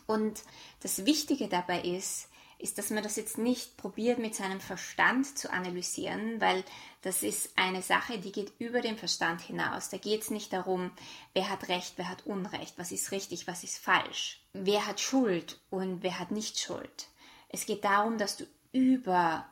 Und 0.08 0.44
das 0.82 1.06
Wichtige 1.06 1.48
dabei 1.48 1.82
ist, 1.82 2.30
ist, 2.58 2.78
dass 2.78 2.90
man 2.90 3.04
das 3.04 3.16
jetzt 3.18 3.38
nicht 3.38 3.76
probiert 3.78 4.18
mit 4.18 4.34
seinem 4.34 4.62
Verstand 4.62 5.38
zu 5.38 5.52
analysieren, 5.52 6.40
weil 6.40 6.64
das 7.02 7.22
ist 7.22 7.50
eine 7.58 7.82
Sache, 7.82 8.18
die 8.18 8.32
geht 8.32 8.54
über 8.60 8.82
den 8.82 8.98
Verstand 8.98 9.42
hinaus. 9.42 9.90
Da 9.90 9.98
geht 9.98 10.22
es 10.22 10.32
nicht 10.32 10.54
darum, 10.54 10.92
wer 11.34 11.50
hat 11.50 11.68
Recht, 11.68 11.94
wer 11.98 12.10
hat 12.10 12.26
Unrecht, 12.26 12.78
was 12.78 12.92
ist 12.92 13.12
richtig, 13.12 13.46
was 13.48 13.64
ist 13.64 13.78
falsch, 13.78 14.42
wer 14.54 14.88
hat 14.88 15.02
Schuld 15.02 15.60
und 15.70 16.02
wer 16.02 16.18
hat 16.18 16.32
nicht 16.32 16.60
Schuld. 16.60 17.08
Es 17.56 17.66
geht 17.66 17.86
darum, 17.86 18.18
dass 18.18 18.36
du 18.36 18.44
über 18.74 19.46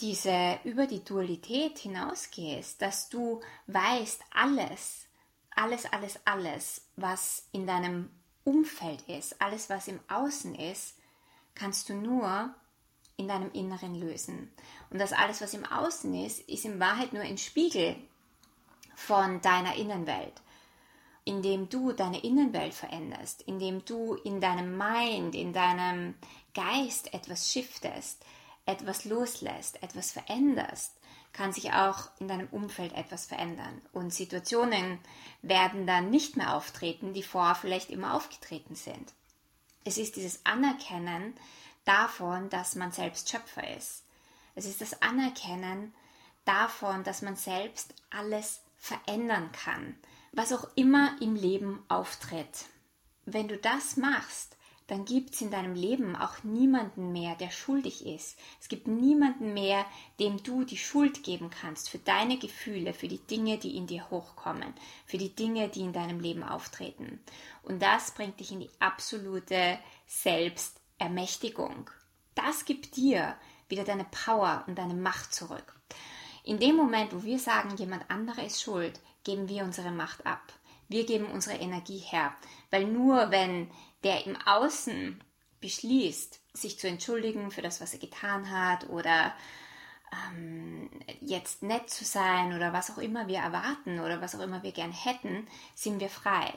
diese, 0.00 0.58
über 0.64 0.88
die 0.88 1.04
Dualität 1.04 1.78
hinausgehst, 1.78 2.82
dass 2.82 3.08
du 3.08 3.42
weißt, 3.68 4.22
alles, 4.32 5.06
alles, 5.54 5.86
alles, 5.86 6.18
alles, 6.24 6.88
was 6.96 7.46
in 7.52 7.64
deinem 7.64 8.10
Umfeld 8.42 9.02
ist, 9.02 9.40
alles, 9.40 9.70
was 9.70 9.86
im 9.86 10.00
Außen 10.08 10.56
ist, 10.56 10.98
kannst 11.54 11.88
du 11.88 11.94
nur 11.94 12.52
in 13.18 13.28
deinem 13.28 13.52
Inneren 13.52 13.94
lösen. 13.94 14.50
Und 14.90 14.98
das 14.98 15.12
alles, 15.12 15.40
was 15.40 15.54
im 15.54 15.64
Außen 15.64 16.12
ist, 16.26 16.40
ist 16.48 16.64
in 16.64 16.80
Wahrheit 16.80 17.12
nur 17.12 17.22
ein 17.22 17.38
Spiegel 17.38 17.94
von 18.96 19.40
deiner 19.42 19.76
Innenwelt. 19.76 20.42
Indem 21.24 21.68
du 21.68 21.92
deine 21.92 22.22
Innenwelt 22.24 22.74
veränderst, 22.74 23.42
indem 23.42 23.84
du 23.84 24.14
in 24.14 24.40
deinem 24.40 24.76
Mind, 24.76 25.36
in 25.36 25.52
deinem 25.52 26.16
Geist 26.54 27.12
etwas 27.12 27.52
shiftest, 27.52 28.24
etwas 28.66 29.04
loslässt, 29.04 29.82
etwas 29.82 30.12
veränderst, 30.12 30.92
kann 31.32 31.52
sich 31.52 31.72
auch 31.72 32.10
in 32.20 32.28
deinem 32.28 32.48
Umfeld 32.48 32.92
etwas 32.94 33.26
verändern. 33.26 33.82
Und 33.92 34.14
Situationen 34.14 34.98
werden 35.42 35.86
dann 35.86 36.10
nicht 36.10 36.36
mehr 36.36 36.54
auftreten, 36.54 37.12
die 37.12 37.24
vorher 37.24 37.56
vielleicht 37.56 37.90
immer 37.90 38.14
aufgetreten 38.14 38.76
sind. 38.76 39.12
Es 39.84 39.98
ist 39.98 40.16
dieses 40.16 40.46
Anerkennen 40.46 41.34
davon, 41.84 42.48
dass 42.48 42.74
man 42.76 42.92
selbst 42.92 43.28
Schöpfer 43.28 43.76
ist. 43.76 44.04
Es 44.54 44.64
ist 44.64 44.80
das 44.80 45.02
Anerkennen 45.02 45.92
davon, 46.44 47.02
dass 47.04 47.20
man 47.20 47.36
selbst 47.36 47.94
alles 48.10 48.60
verändern 48.78 49.50
kann, 49.52 49.96
was 50.32 50.52
auch 50.52 50.68
immer 50.76 51.16
im 51.20 51.34
Leben 51.34 51.82
auftritt. 51.88 52.66
Wenn 53.24 53.48
du 53.48 53.56
das 53.56 53.96
machst, 53.96 54.53
dann 54.86 55.06
gibt 55.06 55.34
es 55.34 55.40
in 55.40 55.50
deinem 55.50 55.74
Leben 55.74 56.14
auch 56.14 56.42
niemanden 56.42 57.12
mehr, 57.12 57.36
der 57.36 57.50
schuldig 57.50 58.04
ist. 58.04 58.38
Es 58.60 58.68
gibt 58.68 58.86
niemanden 58.86 59.54
mehr, 59.54 59.86
dem 60.20 60.42
du 60.42 60.64
die 60.64 60.76
Schuld 60.76 61.22
geben 61.22 61.48
kannst 61.48 61.88
für 61.88 61.98
deine 61.98 62.38
Gefühle, 62.38 62.92
für 62.92 63.08
die 63.08 63.18
Dinge, 63.26 63.56
die 63.56 63.76
in 63.76 63.86
dir 63.86 64.10
hochkommen, 64.10 64.74
für 65.06 65.16
die 65.16 65.34
Dinge, 65.34 65.68
die 65.68 65.80
in 65.80 65.94
deinem 65.94 66.20
Leben 66.20 66.42
auftreten. 66.42 67.20
Und 67.62 67.80
das 67.80 68.10
bringt 68.10 68.40
dich 68.40 68.52
in 68.52 68.60
die 68.60 68.70
absolute 68.78 69.78
Selbstermächtigung. 70.06 71.90
Das 72.34 72.66
gibt 72.66 72.96
dir 72.96 73.36
wieder 73.68 73.84
deine 73.84 74.04
Power 74.04 74.64
und 74.66 74.76
deine 74.76 74.94
Macht 74.94 75.32
zurück. 75.32 75.74
In 76.42 76.58
dem 76.58 76.76
Moment, 76.76 77.14
wo 77.14 77.22
wir 77.22 77.38
sagen, 77.38 77.74
jemand 77.76 78.10
anderer 78.10 78.44
ist 78.44 78.60
schuld, 78.60 79.00
geben 79.22 79.48
wir 79.48 79.64
unsere 79.64 79.92
Macht 79.92 80.26
ab. 80.26 80.52
Wir 80.88 81.06
geben 81.06 81.26
unsere 81.26 81.56
Energie 81.56 81.98
her. 81.98 82.34
Weil 82.70 82.84
nur 82.84 83.30
wenn 83.30 83.70
der 84.04 84.26
im 84.26 84.36
Außen 84.46 85.22
beschließt, 85.60 86.40
sich 86.52 86.78
zu 86.78 86.86
entschuldigen 86.86 87.50
für 87.50 87.62
das, 87.62 87.80
was 87.80 87.94
er 87.94 87.98
getan 87.98 88.50
hat 88.50 88.88
oder 88.90 89.34
ähm, 90.12 90.90
jetzt 91.20 91.62
nett 91.62 91.90
zu 91.90 92.04
sein 92.04 92.54
oder 92.54 92.72
was 92.72 92.90
auch 92.90 92.98
immer 92.98 93.26
wir 93.26 93.38
erwarten 93.38 94.00
oder 94.00 94.20
was 94.20 94.34
auch 94.34 94.40
immer 94.40 94.62
wir 94.62 94.72
gern 94.72 94.92
hätten, 94.92 95.46
sind 95.74 96.00
wir 96.00 96.10
frei. 96.10 96.52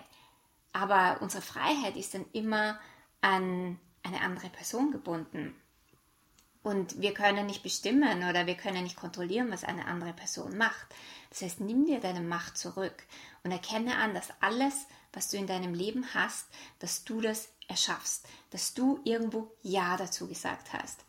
Aber 0.74 1.22
unsere 1.22 1.42
Freiheit 1.42 1.96
ist 1.96 2.14
dann 2.14 2.26
immer 2.34 2.80
an 3.22 3.80
eine 4.04 4.22
andere 4.22 4.50
Person 4.50 4.92
gebunden. 4.92 5.56
Und 6.64 7.02
wir 7.02 7.14
können 7.14 7.46
nicht 7.46 7.64
bestimmen 7.64 8.30
oder 8.30 8.46
wir 8.46 8.56
können 8.56 8.84
nicht 8.84 8.98
kontrollieren, 8.98 9.52
was 9.52 9.64
eine 9.64 9.86
andere 9.86 10.14
Person 10.14 10.58
macht. 10.58 10.88
Das 11.30 11.42
heißt, 11.42 11.62
nimm 11.62 11.86
dir 11.86 12.00
deine 12.00 12.22
Macht 12.22 12.58
zurück 12.58 13.04
und 13.44 13.52
erkenne 13.52 13.96
an, 13.96 14.14
dass 14.14 14.34
alles, 14.42 14.86
was 15.18 15.30
du 15.30 15.38
in 15.38 15.48
deinem 15.48 15.74
Leben 15.74 16.06
hast, 16.14 16.48
dass 16.78 17.04
du 17.04 17.22
das 17.22 17.50
erschaffst, 17.68 18.28
dass 18.52 18.76
du 18.76 19.00
irgendwo 19.04 19.52
Ja 19.64 19.98
dazu 19.98 20.28
gesagt 20.28 20.74
hast. 20.74 21.04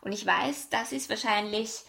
Und 0.00 0.12
ich 0.12 0.24
weiß, 0.24 0.68
das 0.70 0.92
ist 0.92 1.10
wahrscheinlich 1.10 1.82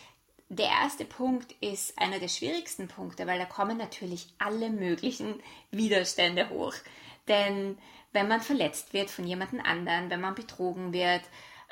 der 0.50 0.66
erste 0.66 1.06
Punkt 1.06 1.52
ist 1.62 1.96
einer 2.00 2.18
der 2.18 2.28
schwierigsten 2.28 2.88
Punkte, 2.88 3.28
weil 3.28 3.38
da 3.38 3.46
kommen 3.46 3.78
natürlich 3.78 4.34
alle 4.40 4.72
möglichen 4.72 5.40
Widerstände 5.70 6.50
hoch. 6.50 6.74
Denn 7.28 7.78
wenn 8.14 8.28
man 8.28 8.42
verletzt 8.42 8.94
wird 8.94 9.12
von 9.12 9.28
jemand 9.28 9.54
anderen, 9.64 10.10
wenn 10.10 10.22
man 10.22 10.34
betrogen 10.34 10.92
wird 10.92 11.22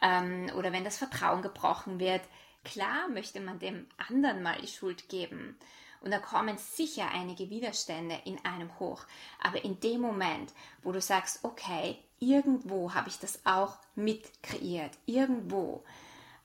ähm, 0.03 0.51
oder 0.55 0.71
wenn 0.71 0.83
das 0.83 0.99
Vertrauen 0.99 1.41
gebrochen 1.41 1.99
wird, 1.99 2.21
klar 2.63 3.07
möchte 3.09 3.39
man 3.39 3.57
dem 3.57 3.87
anderen 3.97 4.43
mal 4.43 4.61
die 4.61 4.67
Schuld 4.67 5.09
geben. 5.09 5.57
Und 6.01 6.11
da 6.11 6.19
kommen 6.19 6.57
sicher 6.57 7.09
einige 7.11 7.49
Widerstände 7.49 8.19
in 8.25 8.43
einem 8.45 8.77
hoch. 8.79 9.03
Aber 9.41 9.63
in 9.63 9.79
dem 9.79 10.01
Moment, 10.01 10.53
wo 10.83 10.91
du 10.91 11.01
sagst, 11.01 11.39
okay, 11.43 11.97
irgendwo 12.19 12.93
habe 12.93 13.09
ich 13.09 13.19
das 13.19 13.45
auch 13.45 13.77
mit 13.95 14.43
kreiert, 14.43 14.97
irgendwo 15.05 15.83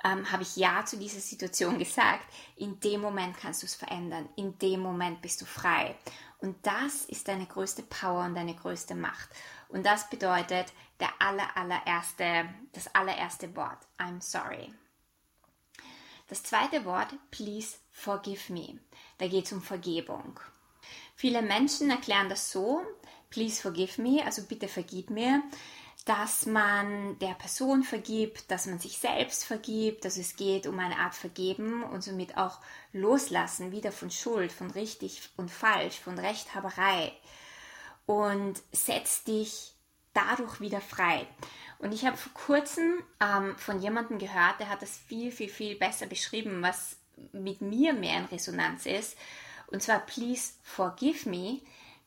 ähm, 0.04 0.30
habe 0.30 0.42
ich 0.42 0.56
Ja 0.56 0.84
zu 0.84 0.96
dieser 0.96 1.20
Situation 1.20 1.78
gesagt, 1.80 2.26
in 2.56 2.80
dem 2.80 3.00
Moment 3.00 3.36
kannst 3.36 3.62
du 3.62 3.66
es 3.66 3.74
verändern, 3.74 4.28
in 4.36 4.58
dem 4.58 4.80
Moment 4.80 5.22
bist 5.22 5.40
du 5.40 5.44
frei. 5.44 5.96
Und 6.38 6.66
das 6.66 7.04
ist 7.04 7.28
deine 7.28 7.46
größte 7.46 7.84
Power 7.84 8.24
und 8.24 8.34
deine 8.34 8.56
größte 8.56 8.96
Macht. 8.96 9.28
Und 9.68 9.86
das 9.86 10.10
bedeutet 10.10 10.72
der 10.98 11.10
aller, 11.20 11.56
allererste, 11.56 12.48
das 12.72 12.92
allererste 12.94 13.54
Wort, 13.54 13.78
I'm 13.98 14.20
sorry. 14.20 14.74
Das 16.28 16.42
zweite 16.42 16.84
Wort, 16.84 17.14
please 17.30 17.76
forgive 17.92 18.52
me. 18.52 18.80
Da 19.18 19.28
geht 19.28 19.46
es 19.46 19.52
um 19.52 19.62
Vergebung. 19.62 20.40
Viele 21.14 21.42
Menschen 21.42 21.90
erklären 21.90 22.28
das 22.28 22.50
so, 22.50 22.82
please 23.30 23.62
forgive 23.62 24.00
me, 24.02 24.24
also 24.24 24.42
bitte 24.42 24.66
vergib 24.66 25.10
mir, 25.10 25.42
dass 26.04 26.46
man 26.46 27.18
der 27.20 27.34
Person 27.34 27.84
vergibt, 27.84 28.50
dass 28.50 28.66
man 28.66 28.80
sich 28.80 28.98
selbst 28.98 29.44
vergibt, 29.44 30.04
dass 30.04 30.16
es 30.16 30.34
geht 30.34 30.66
um 30.66 30.78
eine 30.78 30.98
Art 30.98 31.14
Vergeben 31.14 31.84
und 31.84 32.02
somit 32.02 32.36
auch 32.36 32.58
Loslassen 32.92 33.70
wieder 33.70 33.92
von 33.92 34.10
Schuld, 34.10 34.50
von 34.50 34.70
richtig 34.72 35.30
und 35.36 35.50
falsch, 35.50 36.00
von 36.00 36.18
Rechthaberei 36.18 37.12
und 38.06 38.60
setzt 38.72 39.28
dich 39.28 39.74
dadurch 40.12 40.60
wieder 40.60 40.80
frei. 40.80 41.26
Und 41.78 41.92
ich 41.92 42.04
habe 42.04 42.16
vor 42.16 42.32
kurzem 42.32 43.02
ähm, 43.20 43.56
von 43.56 43.80
jemandem 43.80 44.18
gehört, 44.18 44.60
der 44.60 44.68
hat 44.68 44.82
das 44.82 44.96
viel, 44.96 45.30
viel, 45.30 45.48
viel 45.48 45.76
besser 45.76 46.06
beschrieben, 46.06 46.62
was 46.62 46.96
mit 47.32 47.60
mir 47.60 47.92
mehr 47.92 48.18
in 48.18 48.24
Resonanz 48.26 48.86
ist. 48.86 49.16
Und 49.68 49.82
zwar, 49.82 50.00
please 50.00 50.54
forgive 50.62 51.28
me 51.28 51.60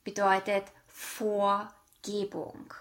bedeutet 0.05 0.65
Vorgebung. 0.87 2.73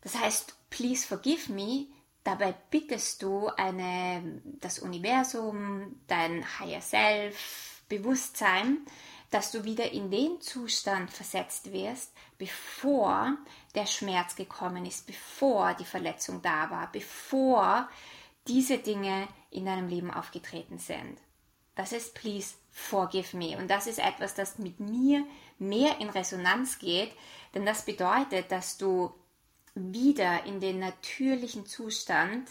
Das 0.00 0.14
heißt, 0.14 0.54
please 0.70 1.06
forgive 1.06 1.52
me, 1.52 1.88
dabei 2.22 2.54
bittest 2.70 3.22
du 3.22 3.48
eine, 3.48 4.40
das 4.44 4.78
Universum, 4.78 6.00
dein 6.06 6.46
Higher 6.58 6.80
Self, 6.80 7.82
Bewusstsein, 7.88 8.78
dass 9.30 9.50
du 9.50 9.64
wieder 9.64 9.90
in 9.90 10.10
den 10.10 10.40
Zustand 10.40 11.10
versetzt 11.10 11.72
wirst, 11.72 12.12
bevor 12.38 13.36
der 13.74 13.86
Schmerz 13.86 14.36
gekommen 14.36 14.86
ist, 14.86 15.06
bevor 15.06 15.74
die 15.74 15.84
Verletzung 15.84 16.40
da 16.40 16.70
war, 16.70 16.90
bevor 16.92 17.88
diese 18.46 18.78
Dinge 18.78 19.28
in 19.50 19.66
deinem 19.66 19.88
Leben 19.88 20.10
aufgetreten 20.10 20.78
sind. 20.78 21.18
Das 21.74 21.92
ist 21.92 22.14
Please 22.14 22.54
Forgive 22.70 23.36
Me. 23.36 23.56
Und 23.56 23.68
das 23.68 23.86
ist 23.86 23.98
etwas, 23.98 24.34
das 24.34 24.58
mit 24.58 24.80
mir 24.80 25.26
mehr 25.58 26.00
in 26.00 26.08
Resonanz 26.08 26.78
geht, 26.78 27.12
denn 27.54 27.66
das 27.66 27.84
bedeutet, 27.84 28.50
dass 28.50 28.78
du 28.78 29.12
wieder 29.74 30.44
in 30.44 30.60
den 30.60 30.78
natürlichen 30.78 31.66
Zustand 31.66 32.48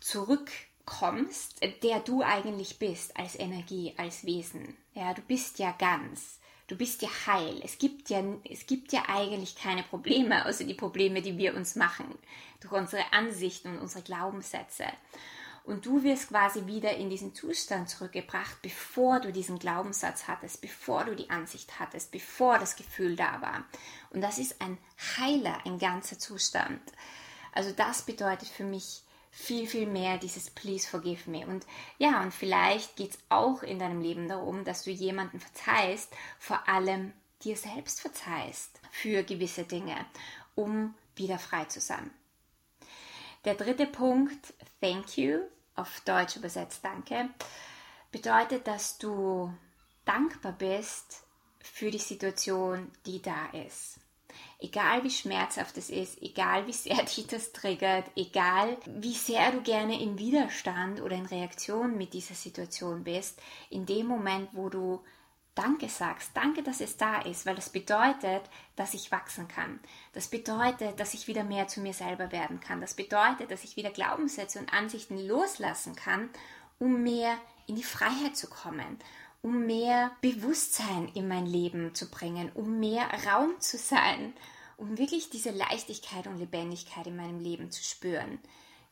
zurückkommst, 0.00 1.60
der 1.82 2.00
du 2.00 2.22
eigentlich 2.22 2.78
bist 2.78 3.16
als 3.16 3.38
Energie, 3.38 3.94
als 3.96 4.24
Wesen. 4.24 4.76
Ja, 4.92 5.14
du 5.14 5.22
bist 5.22 5.58
ja 5.58 5.72
ganz. 5.72 6.40
Du 6.66 6.76
bist 6.76 7.02
ja 7.02 7.08
heil. 7.26 7.60
Es 7.64 7.78
gibt 7.78 8.08
ja, 8.08 8.22
es 8.50 8.66
gibt 8.66 8.92
ja 8.92 9.02
eigentlich 9.08 9.56
keine 9.56 9.82
Probleme, 9.82 10.46
außer 10.46 10.64
die 10.64 10.74
Probleme, 10.74 11.22
die 11.22 11.36
wir 11.36 11.54
uns 11.54 11.76
machen, 11.76 12.06
durch 12.60 12.72
unsere 12.72 13.12
Ansichten 13.12 13.68
und 13.68 13.80
unsere 13.80 14.02
Glaubenssätze. 14.02 14.84
Und 15.64 15.86
du 15.86 16.02
wirst 16.02 16.28
quasi 16.28 16.66
wieder 16.66 16.96
in 16.96 17.08
diesen 17.08 17.34
Zustand 17.34 17.88
zurückgebracht, 17.88 18.60
bevor 18.62 19.20
du 19.20 19.32
diesen 19.32 19.58
Glaubenssatz 19.58 20.26
hattest, 20.26 20.60
bevor 20.60 21.04
du 21.04 21.14
die 21.14 21.30
Ansicht 21.30 21.78
hattest, 21.78 22.10
bevor 22.10 22.58
das 22.58 22.74
Gefühl 22.74 23.14
da 23.14 23.40
war. 23.40 23.64
Und 24.10 24.22
das 24.22 24.38
ist 24.38 24.60
ein 24.60 24.78
heiler, 25.18 25.58
ein 25.64 25.78
ganzer 25.78 26.18
Zustand. 26.18 26.80
Also 27.52 27.70
das 27.70 28.02
bedeutet 28.02 28.48
für 28.48 28.64
mich 28.64 29.02
viel, 29.32 29.66
viel 29.66 29.86
mehr 29.86 30.18
dieses 30.18 30.50
Please 30.50 30.86
forgive 30.86 31.28
me. 31.28 31.44
Und 31.46 31.66
ja, 31.98 32.22
und 32.22 32.32
vielleicht 32.32 32.96
geht 32.96 33.12
es 33.12 33.18
auch 33.30 33.62
in 33.62 33.78
deinem 33.78 34.00
Leben 34.00 34.28
darum, 34.28 34.64
dass 34.64 34.84
du 34.84 34.90
jemanden 34.90 35.40
verzeihst, 35.40 36.12
vor 36.38 36.68
allem 36.68 37.12
dir 37.42 37.56
selbst 37.56 38.00
verzeihst 38.00 38.78
für 38.92 39.24
gewisse 39.24 39.64
Dinge, 39.64 39.96
um 40.54 40.94
wieder 41.16 41.38
frei 41.38 41.64
zu 41.64 41.80
sein. 41.80 42.10
Der 43.44 43.54
dritte 43.54 43.86
Punkt, 43.86 44.54
Thank 44.80 45.16
you, 45.16 45.40
auf 45.74 46.00
Deutsch 46.02 46.36
übersetzt 46.36 46.84
Danke, 46.84 47.30
bedeutet, 48.12 48.68
dass 48.68 48.98
du 48.98 49.52
dankbar 50.04 50.52
bist 50.52 51.24
für 51.60 51.90
die 51.90 51.98
Situation, 51.98 52.92
die 53.06 53.22
da 53.22 53.46
ist. 53.46 53.98
Egal 54.58 55.04
wie 55.04 55.10
schmerzhaft 55.10 55.76
es 55.78 55.90
ist, 55.90 56.20
egal 56.22 56.66
wie 56.66 56.72
sehr 56.72 56.96
dich 57.04 57.26
das 57.26 57.52
triggert, 57.52 58.10
egal 58.16 58.76
wie 58.86 59.14
sehr 59.14 59.52
du 59.52 59.60
gerne 59.62 60.00
in 60.00 60.18
Widerstand 60.18 61.00
oder 61.00 61.16
in 61.16 61.26
Reaktion 61.26 61.96
mit 61.96 62.14
dieser 62.14 62.34
Situation 62.34 63.04
bist, 63.04 63.40
in 63.70 63.86
dem 63.86 64.06
Moment, 64.06 64.50
wo 64.52 64.68
du 64.68 65.00
Danke 65.54 65.90
sagst, 65.90 66.30
danke, 66.32 66.62
dass 66.62 66.80
es 66.80 66.96
da 66.96 67.20
ist, 67.20 67.44
weil 67.44 67.54
das 67.54 67.68
bedeutet, 67.68 68.42
dass 68.74 68.94
ich 68.94 69.12
wachsen 69.12 69.48
kann. 69.48 69.80
Das 70.14 70.28
bedeutet, 70.28 70.98
dass 70.98 71.12
ich 71.12 71.28
wieder 71.28 71.44
mehr 71.44 71.68
zu 71.68 71.80
mir 71.80 71.92
selber 71.92 72.32
werden 72.32 72.58
kann. 72.58 72.80
Das 72.80 72.94
bedeutet, 72.94 73.50
dass 73.50 73.62
ich 73.62 73.76
wieder 73.76 73.90
Glaubenssätze 73.90 74.58
und 74.58 74.72
Ansichten 74.72 75.18
loslassen 75.18 75.94
kann, 75.94 76.30
um 76.78 77.02
mehr 77.02 77.36
in 77.66 77.76
die 77.76 77.82
Freiheit 77.82 78.34
zu 78.34 78.48
kommen, 78.48 78.98
um 79.42 79.66
mehr 79.66 80.12
Bewusstsein 80.20 81.08
in 81.14 81.28
mein 81.28 81.46
Leben 81.46 81.94
zu 81.94 82.10
bringen, 82.10 82.50
um 82.54 82.80
mehr 82.80 83.08
Raum 83.26 83.60
zu 83.60 83.76
sein, 83.76 84.32
um 84.76 84.98
wirklich 84.98 85.30
diese 85.30 85.50
Leichtigkeit 85.50 86.26
und 86.26 86.38
Lebendigkeit 86.38 87.06
in 87.06 87.16
meinem 87.16 87.40
Leben 87.40 87.70
zu 87.70 87.82
spüren, 87.82 88.38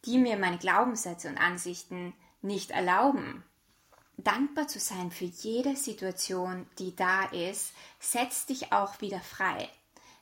die 0.04 0.18
mir 0.18 0.36
meine 0.36 0.58
Glaubenssätze 0.58 1.28
und 1.28 1.38
Ansichten 1.38 2.12
nicht 2.42 2.70
erlauben 2.70 3.44
dankbar 4.24 4.68
zu 4.68 4.78
sein 4.78 5.10
für 5.10 5.24
jede 5.24 5.76
Situation, 5.76 6.66
die 6.78 6.94
da 6.94 7.24
ist, 7.24 7.72
setzt 7.98 8.48
dich 8.48 8.72
auch 8.72 9.00
wieder 9.00 9.20
frei. 9.20 9.68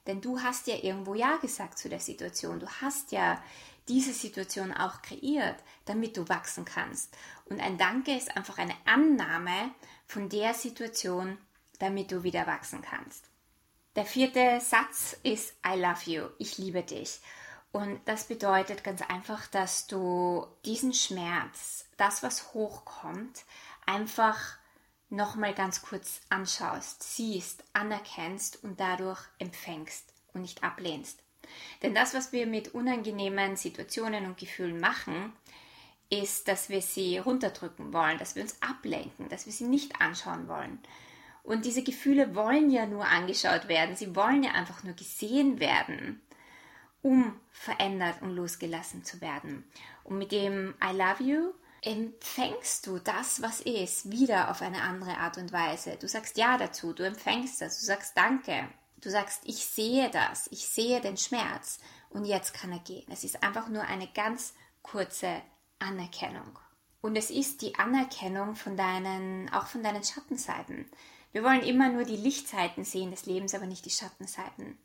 Denn 0.07 0.21
du 0.21 0.41
hast 0.41 0.67
ja 0.67 0.77
irgendwo 0.77 1.15
Ja 1.15 1.37
gesagt 1.37 1.79
zu 1.79 1.89
der 1.89 2.01
Situation. 2.01 2.61
Du 2.61 2.69
hast 2.81 3.13
ja 3.13 3.43
diese 3.89 4.13
Situation 4.13 4.73
auch 4.73 5.03
kreiert, 5.03 5.57
damit 5.85 6.17
du 6.17 6.29
wachsen 6.29 6.65
kannst. 6.65 7.17
Und 7.47 7.61
ein 7.61 7.79
Danke 7.79 8.17
ist 8.17 8.37
einfach 8.37 8.59
eine 8.59 8.75
Annahme 8.85 9.71
von 10.09 10.29
der 10.29 10.55
Situation, 10.55 11.39
damit 11.79 12.11
du 12.11 12.25
wieder 12.25 12.47
wachsen 12.47 12.83
kannst. 12.83 13.27
Der 13.95 14.05
vierte 14.05 14.61
Satz 14.61 15.17
ist 15.23 15.55
I 15.67 15.79
love 15.79 16.11
you. 16.11 16.29
Ich 16.39 16.59
liebe 16.59 16.83
dich. 16.83 17.21
Und 17.71 18.01
das 18.07 18.25
bedeutet 18.25 18.83
ganz 18.83 19.03
einfach, 19.03 19.47
dass 19.49 19.87
du 19.87 20.47
diesen 20.65 20.95
Schmerz, 20.95 21.87
das, 21.99 22.23
was 22.23 22.55
hochkommt, 22.55 23.45
einfach 23.87 24.39
nochmal 25.11 25.55
ganz 25.55 25.83
kurz 25.83 26.21
anschaust, 26.29 27.03
siehst, 27.03 27.63
anerkennst 27.75 28.63
und 28.65 28.81
dadurch 28.81 29.21
empfängst 29.39 30.13
und 30.33 30.43
nicht 30.43 30.65
ablehnst. 30.65 31.23
Denn 31.83 31.95
das, 31.95 32.15
was 32.15 32.33
wir 32.33 32.47
mit 32.47 32.75
unangenehmen 32.75 33.57
Situationen 33.57 34.27
und 34.27 34.39
Gefühlen 34.39 34.81
machen, 34.81 35.33
ist, 36.11 36.49
dass 36.49 36.69
wir 36.69 36.81
sie 36.81 37.19
runterdrücken 37.19 37.93
wollen, 37.93 38.19
dass 38.19 38.35
wir 38.35 38.43
uns 38.43 38.61
ablenken, 38.63 39.29
dass 39.29 39.47
wir 39.47 39.53
sie 39.53 39.65
nicht 39.65 40.01
anschauen 40.01 40.49
wollen. 40.49 40.79
Und 41.43 41.65
diese 41.65 41.83
Gefühle 41.83 42.35
wollen 42.35 42.71
ja 42.71 42.87
nur 42.87 43.07
angeschaut 43.07 43.69
werden, 43.69 43.97
sie 43.97 44.15
wollen 44.15 44.43
ja 44.43 44.53
einfach 44.53 44.83
nur 44.85 44.95
gesehen 44.95 45.61
werden, 45.61 46.21
um 47.03 47.39
verändert 47.51 48.23
und 48.23 48.35
losgelassen 48.35 49.05
zu 49.05 49.21
werden. 49.21 49.65
Und 50.05 50.19
mit 50.19 50.33
dem 50.33 50.75
I 50.83 50.97
love 50.97 51.23
you 51.23 51.53
empfängst 51.83 52.87
du 52.87 52.99
das, 52.99 53.41
was 53.41 53.61
ist, 53.61 54.11
wieder 54.11 54.51
auf 54.51 54.63
eine 54.63 54.83
andere 54.83 55.17
Art 55.19 55.39
und 55.39 55.53
Weise. 55.53 55.97
Du 56.01 56.09
sagst 56.09 56.37
Ja 56.37 56.59
dazu, 56.59 56.93
du 56.93 57.05
empfängst 57.05 57.61
das, 57.61 57.79
du 57.79 57.87
sagst 57.87 58.17
Danke, 58.17 58.69
du 59.01 59.11
sagst, 59.11 59.43
ich 59.45 59.65
sehe 59.65 60.11
das, 60.11 60.49
ich 60.51 60.67
sehe 60.67 61.01
den 61.01 61.17
Schmerz 61.17 61.79
und 62.11 62.25
jetzt 62.25 62.53
kann 62.53 62.73
er 62.73 62.81
gehen. 62.81 63.07
Es 63.11 63.25
ist 63.25 63.43
einfach 63.43 63.69
nur 63.69 63.83
eine 63.83 64.09
ganz 64.09 64.55
kurze 64.83 65.43
Anerkennung. 65.79 66.59
Und 67.01 67.17
es 67.17 67.31
ist 67.31 67.63
die 67.63 67.77
Anerkennung 67.77 68.57
von 68.57 68.77
deinen, 68.77 69.49
auch 69.53 69.67
von 69.67 69.83
deinen 69.83 70.03
Schattenseiten. 70.03 70.91
Wir 71.33 71.45
wollen 71.45 71.63
immer 71.63 71.89
nur 71.89 72.05
die 72.05 72.17
Lichtseiten 72.17 72.85
sehen 72.85 73.11
des 73.11 73.27
Lebens, 73.27 73.55
aber 73.55 73.67
nicht 73.67 73.85
die 73.85 73.91
Schattenseiten. 73.91 74.79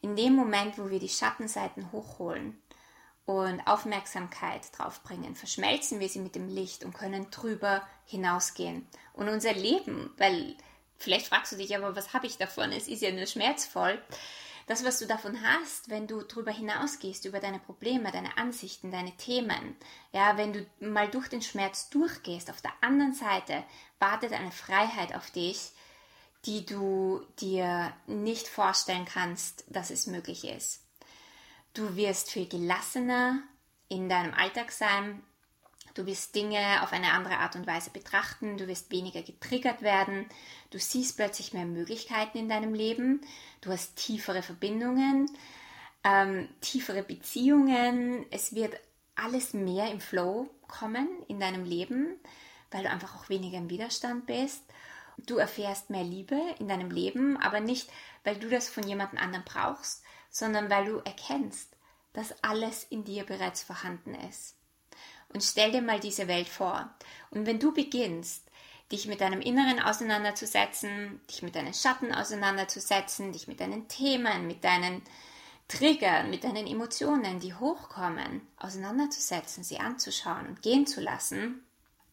In 0.00 0.16
dem 0.16 0.34
Moment, 0.34 0.78
wo 0.78 0.90
wir 0.90 0.98
die 0.98 1.08
Schattenseiten 1.08 1.92
hochholen, 1.92 2.60
und 3.30 3.60
Aufmerksamkeit 3.66 4.76
drauf 4.76 5.02
bringen, 5.02 5.36
verschmelzen 5.36 6.00
wir 6.00 6.08
sie 6.08 6.18
mit 6.18 6.34
dem 6.34 6.48
Licht 6.48 6.84
und 6.84 6.94
können 6.94 7.30
drüber 7.30 7.86
hinausgehen. 8.04 8.88
Und 9.12 9.28
unser 9.28 9.52
Leben, 9.52 10.12
weil 10.16 10.56
vielleicht 10.98 11.26
fragst 11.26 11.52
du 11.52 11.56
dich 11.56 11.76
aber, 11.76 11.94
was 11.94 12.12
habe 12.12 12.26
ich 12.26 12.38
davon? 12.38 12.72
Es 12.72 12.88
ist 12.88 13.02
ja 13.02 13.12
nur 13.12 13.26
schmerzvoll. 13.26 14.02
Das, 14.66 14.84
was 14.84 14.98
du 14.98 15.06
davon 15.06 15.40
hast, 15.42 15.90
wenn 15.90 16.06
du 16.06 16.22
drüber 16.22 16.52
hinausgehst, 16.52 17.24
über 17.24 17.40
deine 17.40 17.58
Probleme, 17.58 18.12
deine 18.12 18.36
Ansichten, 18.36 18.90
deine 18.90 19.16
Themen, 19.16 19.76
ja, 20.12 20.36
wenn 20.36 20.52
du 20.52 20.66
mal 20.80 21.08
durch 21.08 21.28
den 21.28 21.42
Schmerz 21.42 21.90
durchgehst, 21.90 22.50
auf 22.50 22.60
der 22.60 22.72
anderen 22.80 23.14
Seite 23.14 23.64
wartet 23.98 24.32
eine 24.32 24.52
Freiheit 24.52 25.14
auf 25.14 25.30
dich, 25.30 25.72
die 26.46 26.64
du 26.64 27.20
dir 27.40 27.92
nicht 28.06 28.48
vorstellen 28.48 29.04
kannst, 29.04 29.64
dass 29.68 29.90
es 29.90 30.06
möglich 30.06 30.44
ist. 30.44 30.82
Du 31.74 31.96
wirst 31.96 32.30
viel 32.30 32.48
gelassener 32.48 33.42
in 33.88 34.08
deinem 34.08 34.34
Alltag 34.34 34.72
sein. 34.72 35.22
Du 36.00 36.06
wirst 36.06 36.34
Dinge 36.34 36.82
auf 36.82 36.94
eine 36.94 37.12
andere 37.12 37.36
Art 37.36 37.56
und 37.56 37.66
Weise 37.66 37.90
betrachten. 37.90 38.56
Du 38.56 38.66
wirst 38.66 38.90
weniger 38.90 39.20
getriggert 39.20 39.82
werden. 39.82 40.24
Du 40.70 40.78
siehst 40.78 41.18
plötzlich 41.18 41.52
mehr 41.52 41.66
Möglichkeiten 41.66 42.38
in 42.38 42.48
deinem 42.48 42.72
Leben. 42.72 43.20
Du 43.60 43.70
hast 43.70 43.96
tiefere 43.96 44.40
Verbindungen, 44.40 45.30
ähm, 46.02 46.48
tiefere 46.62 47.02
Beziehungen. 47.02 48.24
Es 48.30 48.54
wird 48.54 48.80
alles 49.14 49.52
mehr 49.52 49.90
im 49.90 50.00
Flow 50.00 50.48
kommen 50.68 51.06
in 51.28 51.38
deinem 51.38 51.66
Leben, 51.66 52.16
weil 52.70 52.84
du 52.84 52.88
einfach 52.88 53.16
auch 53.16 53.28
weniger 53.28 53.58
im 53.58 53.68
Widerstand 53.68 54.24
bist. 54.24 54.64
Du 55.18 55.36
erfährst 55.36 55.90
mehr 55.90 56.04
Liebe 56.04 56.40
in 56.58 56.68
deinem 56.68 56.90
Leben, 56.90 57.36
aber 57.36 57.60
nicht, 57.60 57.90
weil 58.24 58.36
du 58.36 58.48
das 58.48 58.70
von 58.70 58.88
jemand 58.88 59.20
anderem 59.20 59.44
brauchst, 59.44 60.02
sondern 60.30 60.70
weil 60.70 60.86
du 60.86 60.96
erkennst, 61.00 61.76
dass 62.14 62.42
alles 62.42 62.84
in 62.84 63.04
dir 63.04 63.26
bereits 63.26 63.62
vorhanden 63.62 64.14
ist. 64.14 64.56
Und 65.32 65.42
stell 65.42 65.72
dir 65.72 65.82
mal 65.82 66.00
diese 66.00 66.28
Welt 66.28 66.48
vor. 66.48 66.90
Und 67.30 67.46
wenn 67.46 67.60
du 67.60 67.72
beginnst, 67.72 68.44
dich 68.90 69.06
mit 69.06 69.20
deinem 69.20 69.40
Inneren 69.40 69.80
auseinanderzusetzen, 69.80 71.20
dich 71.30 71.42
mit 71.42 71.54
deinen 71.54 71.74
Schatten 71.74 72.12
auseinanderzusetzen, 72.12 73.32
dich 73.32 73.46
mit 73.46 73.60
deinen 73.60 73.86
Themen, 73.88 74.46
mit 74.46 74.64
deinen 74.64 75.02
Triggern, 75.68 76.30
mit 76.30 76.42
deinen 76.42 76.66
Emotionen, 76.66 77.38
die 77.38 77.54
hochkommen, 77.54 78.40
auseinanderzusetzen, 78.56 79.62
sie 79.62 79.78
anzuschauen 79.78 80.48
und 80.48 80.62
gehen 80.62 80.86
zu 80.86 81.00
lassen, 81.00 81.64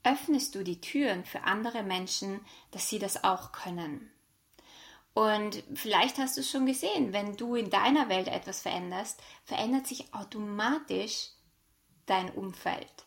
öffnest 0.04 0.54
du 0.54 0.64
die 0.64 0.80
Türen 0.80 1.26
für 1.26 1.44
andere 1.44 1.82
Menschen, 1.82 2.40
dass 2.70 2.88
sie 2.88 3.00
das 3.00 3.24
auch 3.24 3.52
können. 3.52 4.12
Und 5.16 5.64
vielleicht 5.74 6.20
hast 6.20 6.38
du 6.38 6.42
es 6.42 6.52
schon 6.52 6.68
gesehen, 6.68 7.12
wenn 7.12 7.36
du 7.36 7.56
in 7.56 7.72
deiner 7.72 8.08
Welt 8.08 8.28
etwas 8.28 8.62
veränderst, 8.62 9.20
verändert 9.46 9.88
sich 9.88 10.14
automatisch 10.14 11.30
dein 12.06 12.30
Umfeld. 12.30 13.07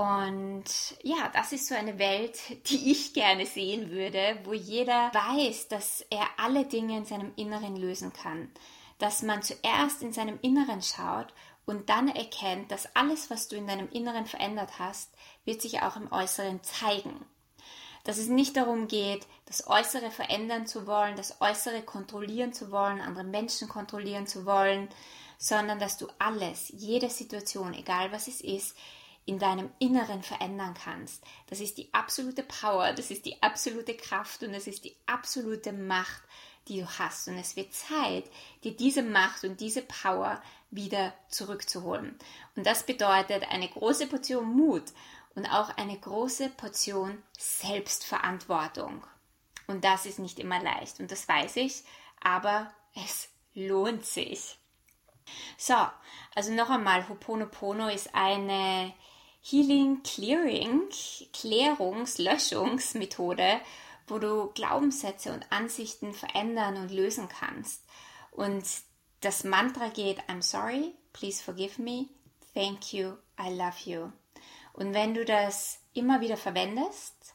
Und 0.00 0.64
ja, 1.02 1.28
das 1.34 1.52
ist 1.52 1.66
so 1.66 1.74
eine 1.74 1.98
Welt, 1.98 2.38
die 2.70 2.90
ich 2.90 3.12
gerne 3.12 3.44
sehen 3.44 3.90
würde, 3.90 4.38
wo 4.44 4.54
jeder 4.54 5.12
weiß, 5.12 5.68
dass 5.68 6.06
er 6.08 6.26
alle 6.38 6.64
Dinge 6.64 6.96
in 6.96 7.04
seinem 7.04 7.32
Inneren 7.36 7.76
lösen 7.76 8.10
kann. 8.10 8.50
Dass 8.96 9.20
man 9.20 9.42
zuerst 9.42 10.00
in 10.00 10.14
seinem 10.14 10.38
Inneren 10.40 10.80
schaut 10.80 11.34
und 11.66 11.90
dann 11.90 12.08
erkennt, 12.08 12.70
dass 12.70 12.96
alles, 12.96 13.28
was 13.28 13.48
du 13.48 13.56
in 13.56 13.66
deinem 13.66 13.90
Inneren 13.90 14.24
verändert 14.24 14.78
hast, 14.78 15.10
wird 15.44 15.60
sich 15.60 15.82
auch 15.82 15.96
im 15.96 16.10
Äußeren 16.10 16.62
zeigen. 16.62 17.26
Dass 18.04 18.16
es 18.16 18.28
nicht 18.28 18.56
darum 18.56 18.88
geht, 18.88 19.26
das 19.44 19.66
Äußere 19.66 20.10
verändern 20.10 20.66
zu 20.66 20.86
wollen, 20.86 21.16
das 21.16 21.42
Äußere 21.42 21.82
kontrollieren 21.82 22.54
zu 22.54 22.70
wollen, 22.70 23.02
andere 23.02 23.24
Menschen 23.24 23.68
kontrollieren 23.68 24.26
zu 24.26 24.46
wollen, 24.46 24.88
sondern 25.36 25.78
dass 25.78 25.98
du 25.98 26.06
alles, 26.18 26.70
jede 26.74 27.10
Situation, 27.10 27.74
egal 27.74 28.12
was 28.12 28.28
es 28.28 28.40
ist, 28.40 28.74
in 29.26 29.38
deinem 29.38 29.70
Inneren 29.78 30.22
verändern 30.22 30.74
kannst. 30.74 31.22
Das 31.48 31.60
ist 31.60 31.78
die 31.78 31.92
absolute 31.92 32.42
Power, 32.42 32.92
das 32.92 33.10
ist 33.10 33.26
die 33.26 33.42
absolute 33.42 33.96
Kraft 33.96 34.42
und 34.42 34.52
das 34.52 34.66
ist 34.66 34.84
die 34.84 34.96
absolute 35.06 35.72
Macht, 35.72 36.22
die 36.68 36.80
du 36.80 36.86
hast. 36.98 37.28
Und 37.28 37.36
es 37.36 37.56
wird 37.56 37.72
Zeit, 37.72 38.24
dir 38.64 38.76
diese 38.76 39.02
Macht 39.02 39.44
und 39.44 39.60
diese 39.60 39.82
Power 39.82 40.42
wieder 40.70 41.12
zurückzuholen. 41.28 42.18
Und 42.56 42.66
das 42.66 42.84
bedeutet 42.84 43.50
eine 43.50 43.68
große 43.68 44.06
Portion 44.06 44.44
Mut 44.56 44.84
und 45.34 45.46
auch 45.46 45.76
eine 45.76 45.98
große 45.98 46.50
Portion 46.50 47.22
Selbstverantwortung. 47.38 49.04
Und 49.66 49.84
das 49.84 50.06
ist 50.06 50.18
nicht 50.18 50.38
immer 50.38 50.60
leicht 50.62 50.98
und 51.00 51.12
das 51.12 51.28
weiß 51.28 51.56
ich, 51.56 51.84
aber 52.20 52.72
es 52.94 53.28
lohnt 53.54 54.04
sich. 54.04 54.58
So, 55.56 55.76
also 56.34 56.52
noch 56.52 56.70
einmal, 56.70 57.08
Hoponopono 57.08 57.88
ist 57.88 58.14
eine 58.14 58.92
Healing 59.42 60.02
Clearing, 60.02 60.88
Klärungs-, 61.32 62.20
Löschungsmethode, 62.22 63.60
wo 64.06 64.18
du 64.18 64.50
Glaubenssätze 64.54 65.32
und 65.32 65.50
Ansichten 65.50 66.12
verändern 66.12 66.76
und 66.76 66.90
lösen 66.90 67.28
kannst. 67.28 67.84
Und 68.30 68.64
das 69.20 69.44
Mantra 69.44 69.88
geht 69.88 70.20
I'm 70.28 70.42
sorry, 70.42 70.94
please 71.12 71.42
forgive 71.42 71.80
me, 71.80 72.06
thank 72.54 72.92
you, 72.92 73.14
I 73.38 73.50
love 73.50 73.76
you. 73.84 74.10
Und 74.72 74.94
wenn 74.94 75.14
du 75.14 75.24
das 75.24 75.80
immer 75.94 76.20
wieder 76.20 76.36
verwendest, 76.36 77.34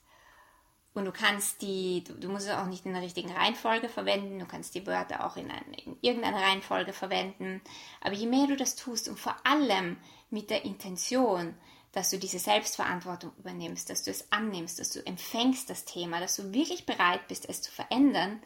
und 0.96 1.04
du 1.04 1.12
kannst 1.12 1.62
die, 1.62 2.06
du, 2.06 2.30
musst 2.30 2.48
es 2.48 2.54
auch 2.54 2.68
nicht 2.68 2.86
in 2.86 2.94
der 2.94 3.02
richtigen 3.02 3.30
Reihenfolge 3.30 3.90
verwenden, 3.90 4.40
du 4.40 4.46
kannst 4.46 4.76
die 4.76 4.88
Wörter 4.88 5.26
auch 5.26 5.36
in, 5.36 5.52
ein, 5.52 5.74
in 5.74 5.98
irgendeiner 6.00 6.42
Reihenfolge 6.42 6.94
verwenden. 6.94 7.62
Aber 8.00 8.14
je 8.14 8.28
mehr 8.28 8.48
du 8.48 8.56
das 8.56 8.78
tust 8.78 9.10
und 9.10 9.20
vor 9.20 9.36
allem 9.44 9.98
mit 10.30 10.50
der 10.50 10.64
Intention, 10.64 11.54
dass 11.96 12.10
du 12.10 12.20
diese 12.20 12.40
Selbstverantwortung 12.40 13.32
übernimmst, 13.40 13.90
dass 13.90 14.04
du 14.04 14.12
es 14.12 14.30
annimmst, 14.32 14.80
dass 14.80 14.90
du 14.90 15.06
empfängst 15.06 15.70
das 15.70 15.86
Thema, 15.86 16.20
dass 16.20 16.36
du 16.36 16.54
wirklich 16.54 16.86
bereit 16.86 17.26
bist, 17.30 17.48
es 17.48 17.62
zu 17.62 17.72
verändern, 17.72 18.42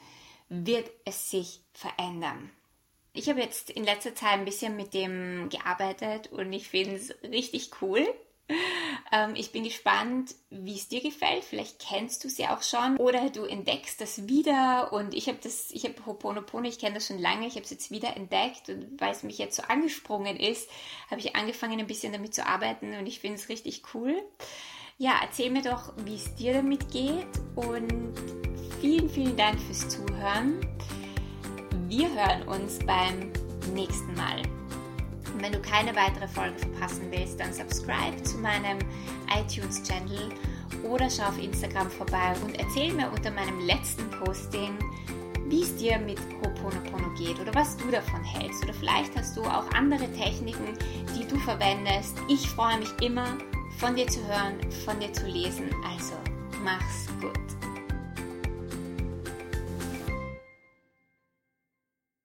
wird 0.50 0.90
es 1.04 1.32
sich 1.32 1.62
verändern. 1.74 2.52
Ich 3.12 3.28
habe 3.28 3.42
jetzt 3.42 3.72
in 3.72 3.84
letzter 3.84 4.14
Zeit 4.14 4.34
ein 4.34 4.46
bisschen 4.46 4.76
mit 4.76 4.94
dem 4.94 5.50
gearbeitet 5.50 6.28
und 6.28 6.54
ich 6.54 6.70
finde 6.70 6.96
es 6.96 7.10
richtig 7.24 7.72
cool. 7.82 8.08
Ähm, 9.12 9.34
ich 9.36 9.52
bin 9.52 9.64
gespannt, 9.64 10.36
wie 10.52 10.76
es 10.76 10.88
dir 10.88 11.02
gefällt. 11.02 11.44
Vielleicht 11.44 11.80
kennst 11.80 12.24
du 12.24 12.30
sie 12.30 12.46
auch 12.46 12.62
schon 12.62 12.98
oder 12.98 13.32
du 13.32 13.46
entdeckst 13.46 14.00
das 14.02 14.28
wieder. 14.28 14.94
Und 14.94 15.16
ich 15.16 15.28
habe 15.28 15.40
das, 15.42 15.72
ich 15.72 15.84
habe 15.86 15.96
Hoponopono, 16.06 16.68
ich 16.68 16.78
kenne 16.78 16.96
das 16.96 17.08
schon 17.08 17.18
lange. 17.18 17.48
Ich 17.48 17.56
habe 17.56 17.64
es 17.64 17.72
jetzt 17.72 17.90
wieder 17.90 18.16
entdeckt 18.16 18.70
und 18.70 19.02
weil 19.02 19.12
es 19.12 19.24
mich 19.24 19.40
jetzt 19.40 19.56
so 19.56 19.64
angesprungen 19.64 20.38
ist, 20.38 20.70
habe 21.10 21.22
ich 21.22 21.36
angefangen, 21.36 21.80
ein 21.80 21.88
bisschen 21.88 22.14
damit 22.14 22.36
zu 22.36 22.46
arbeiten 22.46 22.94
und 22.94 23.08
ich 23.08 23.20
finde 23.20 23.38
es 23.38 23.50
richtig 23.50 23.82
cool. 23.96 24.22
Ja, 25.00 25.14
erzähl 25.24 25.50
mir 25.50 25.64
doch, 25.64 25.94
wie 26.06 26.16
es 26.16 26.36
dir 26.36 26.54
damit 26.54 26.92
geht 26.92 27.26
und 27.56 28.14
vielen, 28.82 29.10
vielen 29.10 29.38
Dank 29.38 29.60
fürs 29.60 29.90
Zuhören. 29.90 30.60
Wir 31.88 32.14
hören 32.14 32.48
uns 32.48 32.80
beim 32.86 33.32
nächsten 33.74 34.14
Mal. 34.14 34.59
Und 35.40 35.46
wenn 35.46 35.54
du 35.54 35.62
keine 35.62 35.96
weitere 35.96 36.28
Folge 36.28 36.60
verpassen 36.60 37.04
willst, 37.12 37.40
dann 37.40 37.54
subscribe 37.54 38.22
zu 38.24 38.40
meinem 38.40 38.78
iTunes-Channel 39.34 40.32
oder 40.84 41.10
schau 41.10 41.30
auf 41.30 41.42
Instagram 41.42 41.90
vorbei 41.90 42.34
und 42.44 42.60
erzähl 42.60 42.92
mir 42.92 43.10
unter 43.10 43.32
meinem 43.32 43.58
letzten 43.66 44.10
Posting, 44.10 44.78
wie 45.48 45.62
es 45.62 45.74
dir 45.78 45.98
mit 45.98 46.20
Ho'oponopono 46.20 47.18
geht 47.18 47.40
oder 47.40 47.56
was 47.56 47.78
du 47.78 47.90
davon 47.90 48.22
hältst. 48.22 48.62
Oder 48.66 48.74
vielleicht 48.74 49.16
hast 49.16 49.38
du 49.38 49.44
auch 49.44 49.72
andere 49.72 50.12
Techniken, 50.12 50.78
die 51.18 51.26
du 51.26 51.40
verwendest. 51.40 52.18
Ich 52.28 52.46
freue 52.50 52.78
mich 52.78 52.92
immer, 53.02 53.38
von 53.78 53.96
dir 53.96 54.08
zu 54.08 54.20
hören, 54.28 54.60
von 54.84 55.00
dir 55.00 55.14
zu 55.14 55.26
lesen. 55.26 55.70
Also, 55.90 56.16
mach's 56.66 57.08
gut. 57.22 57.59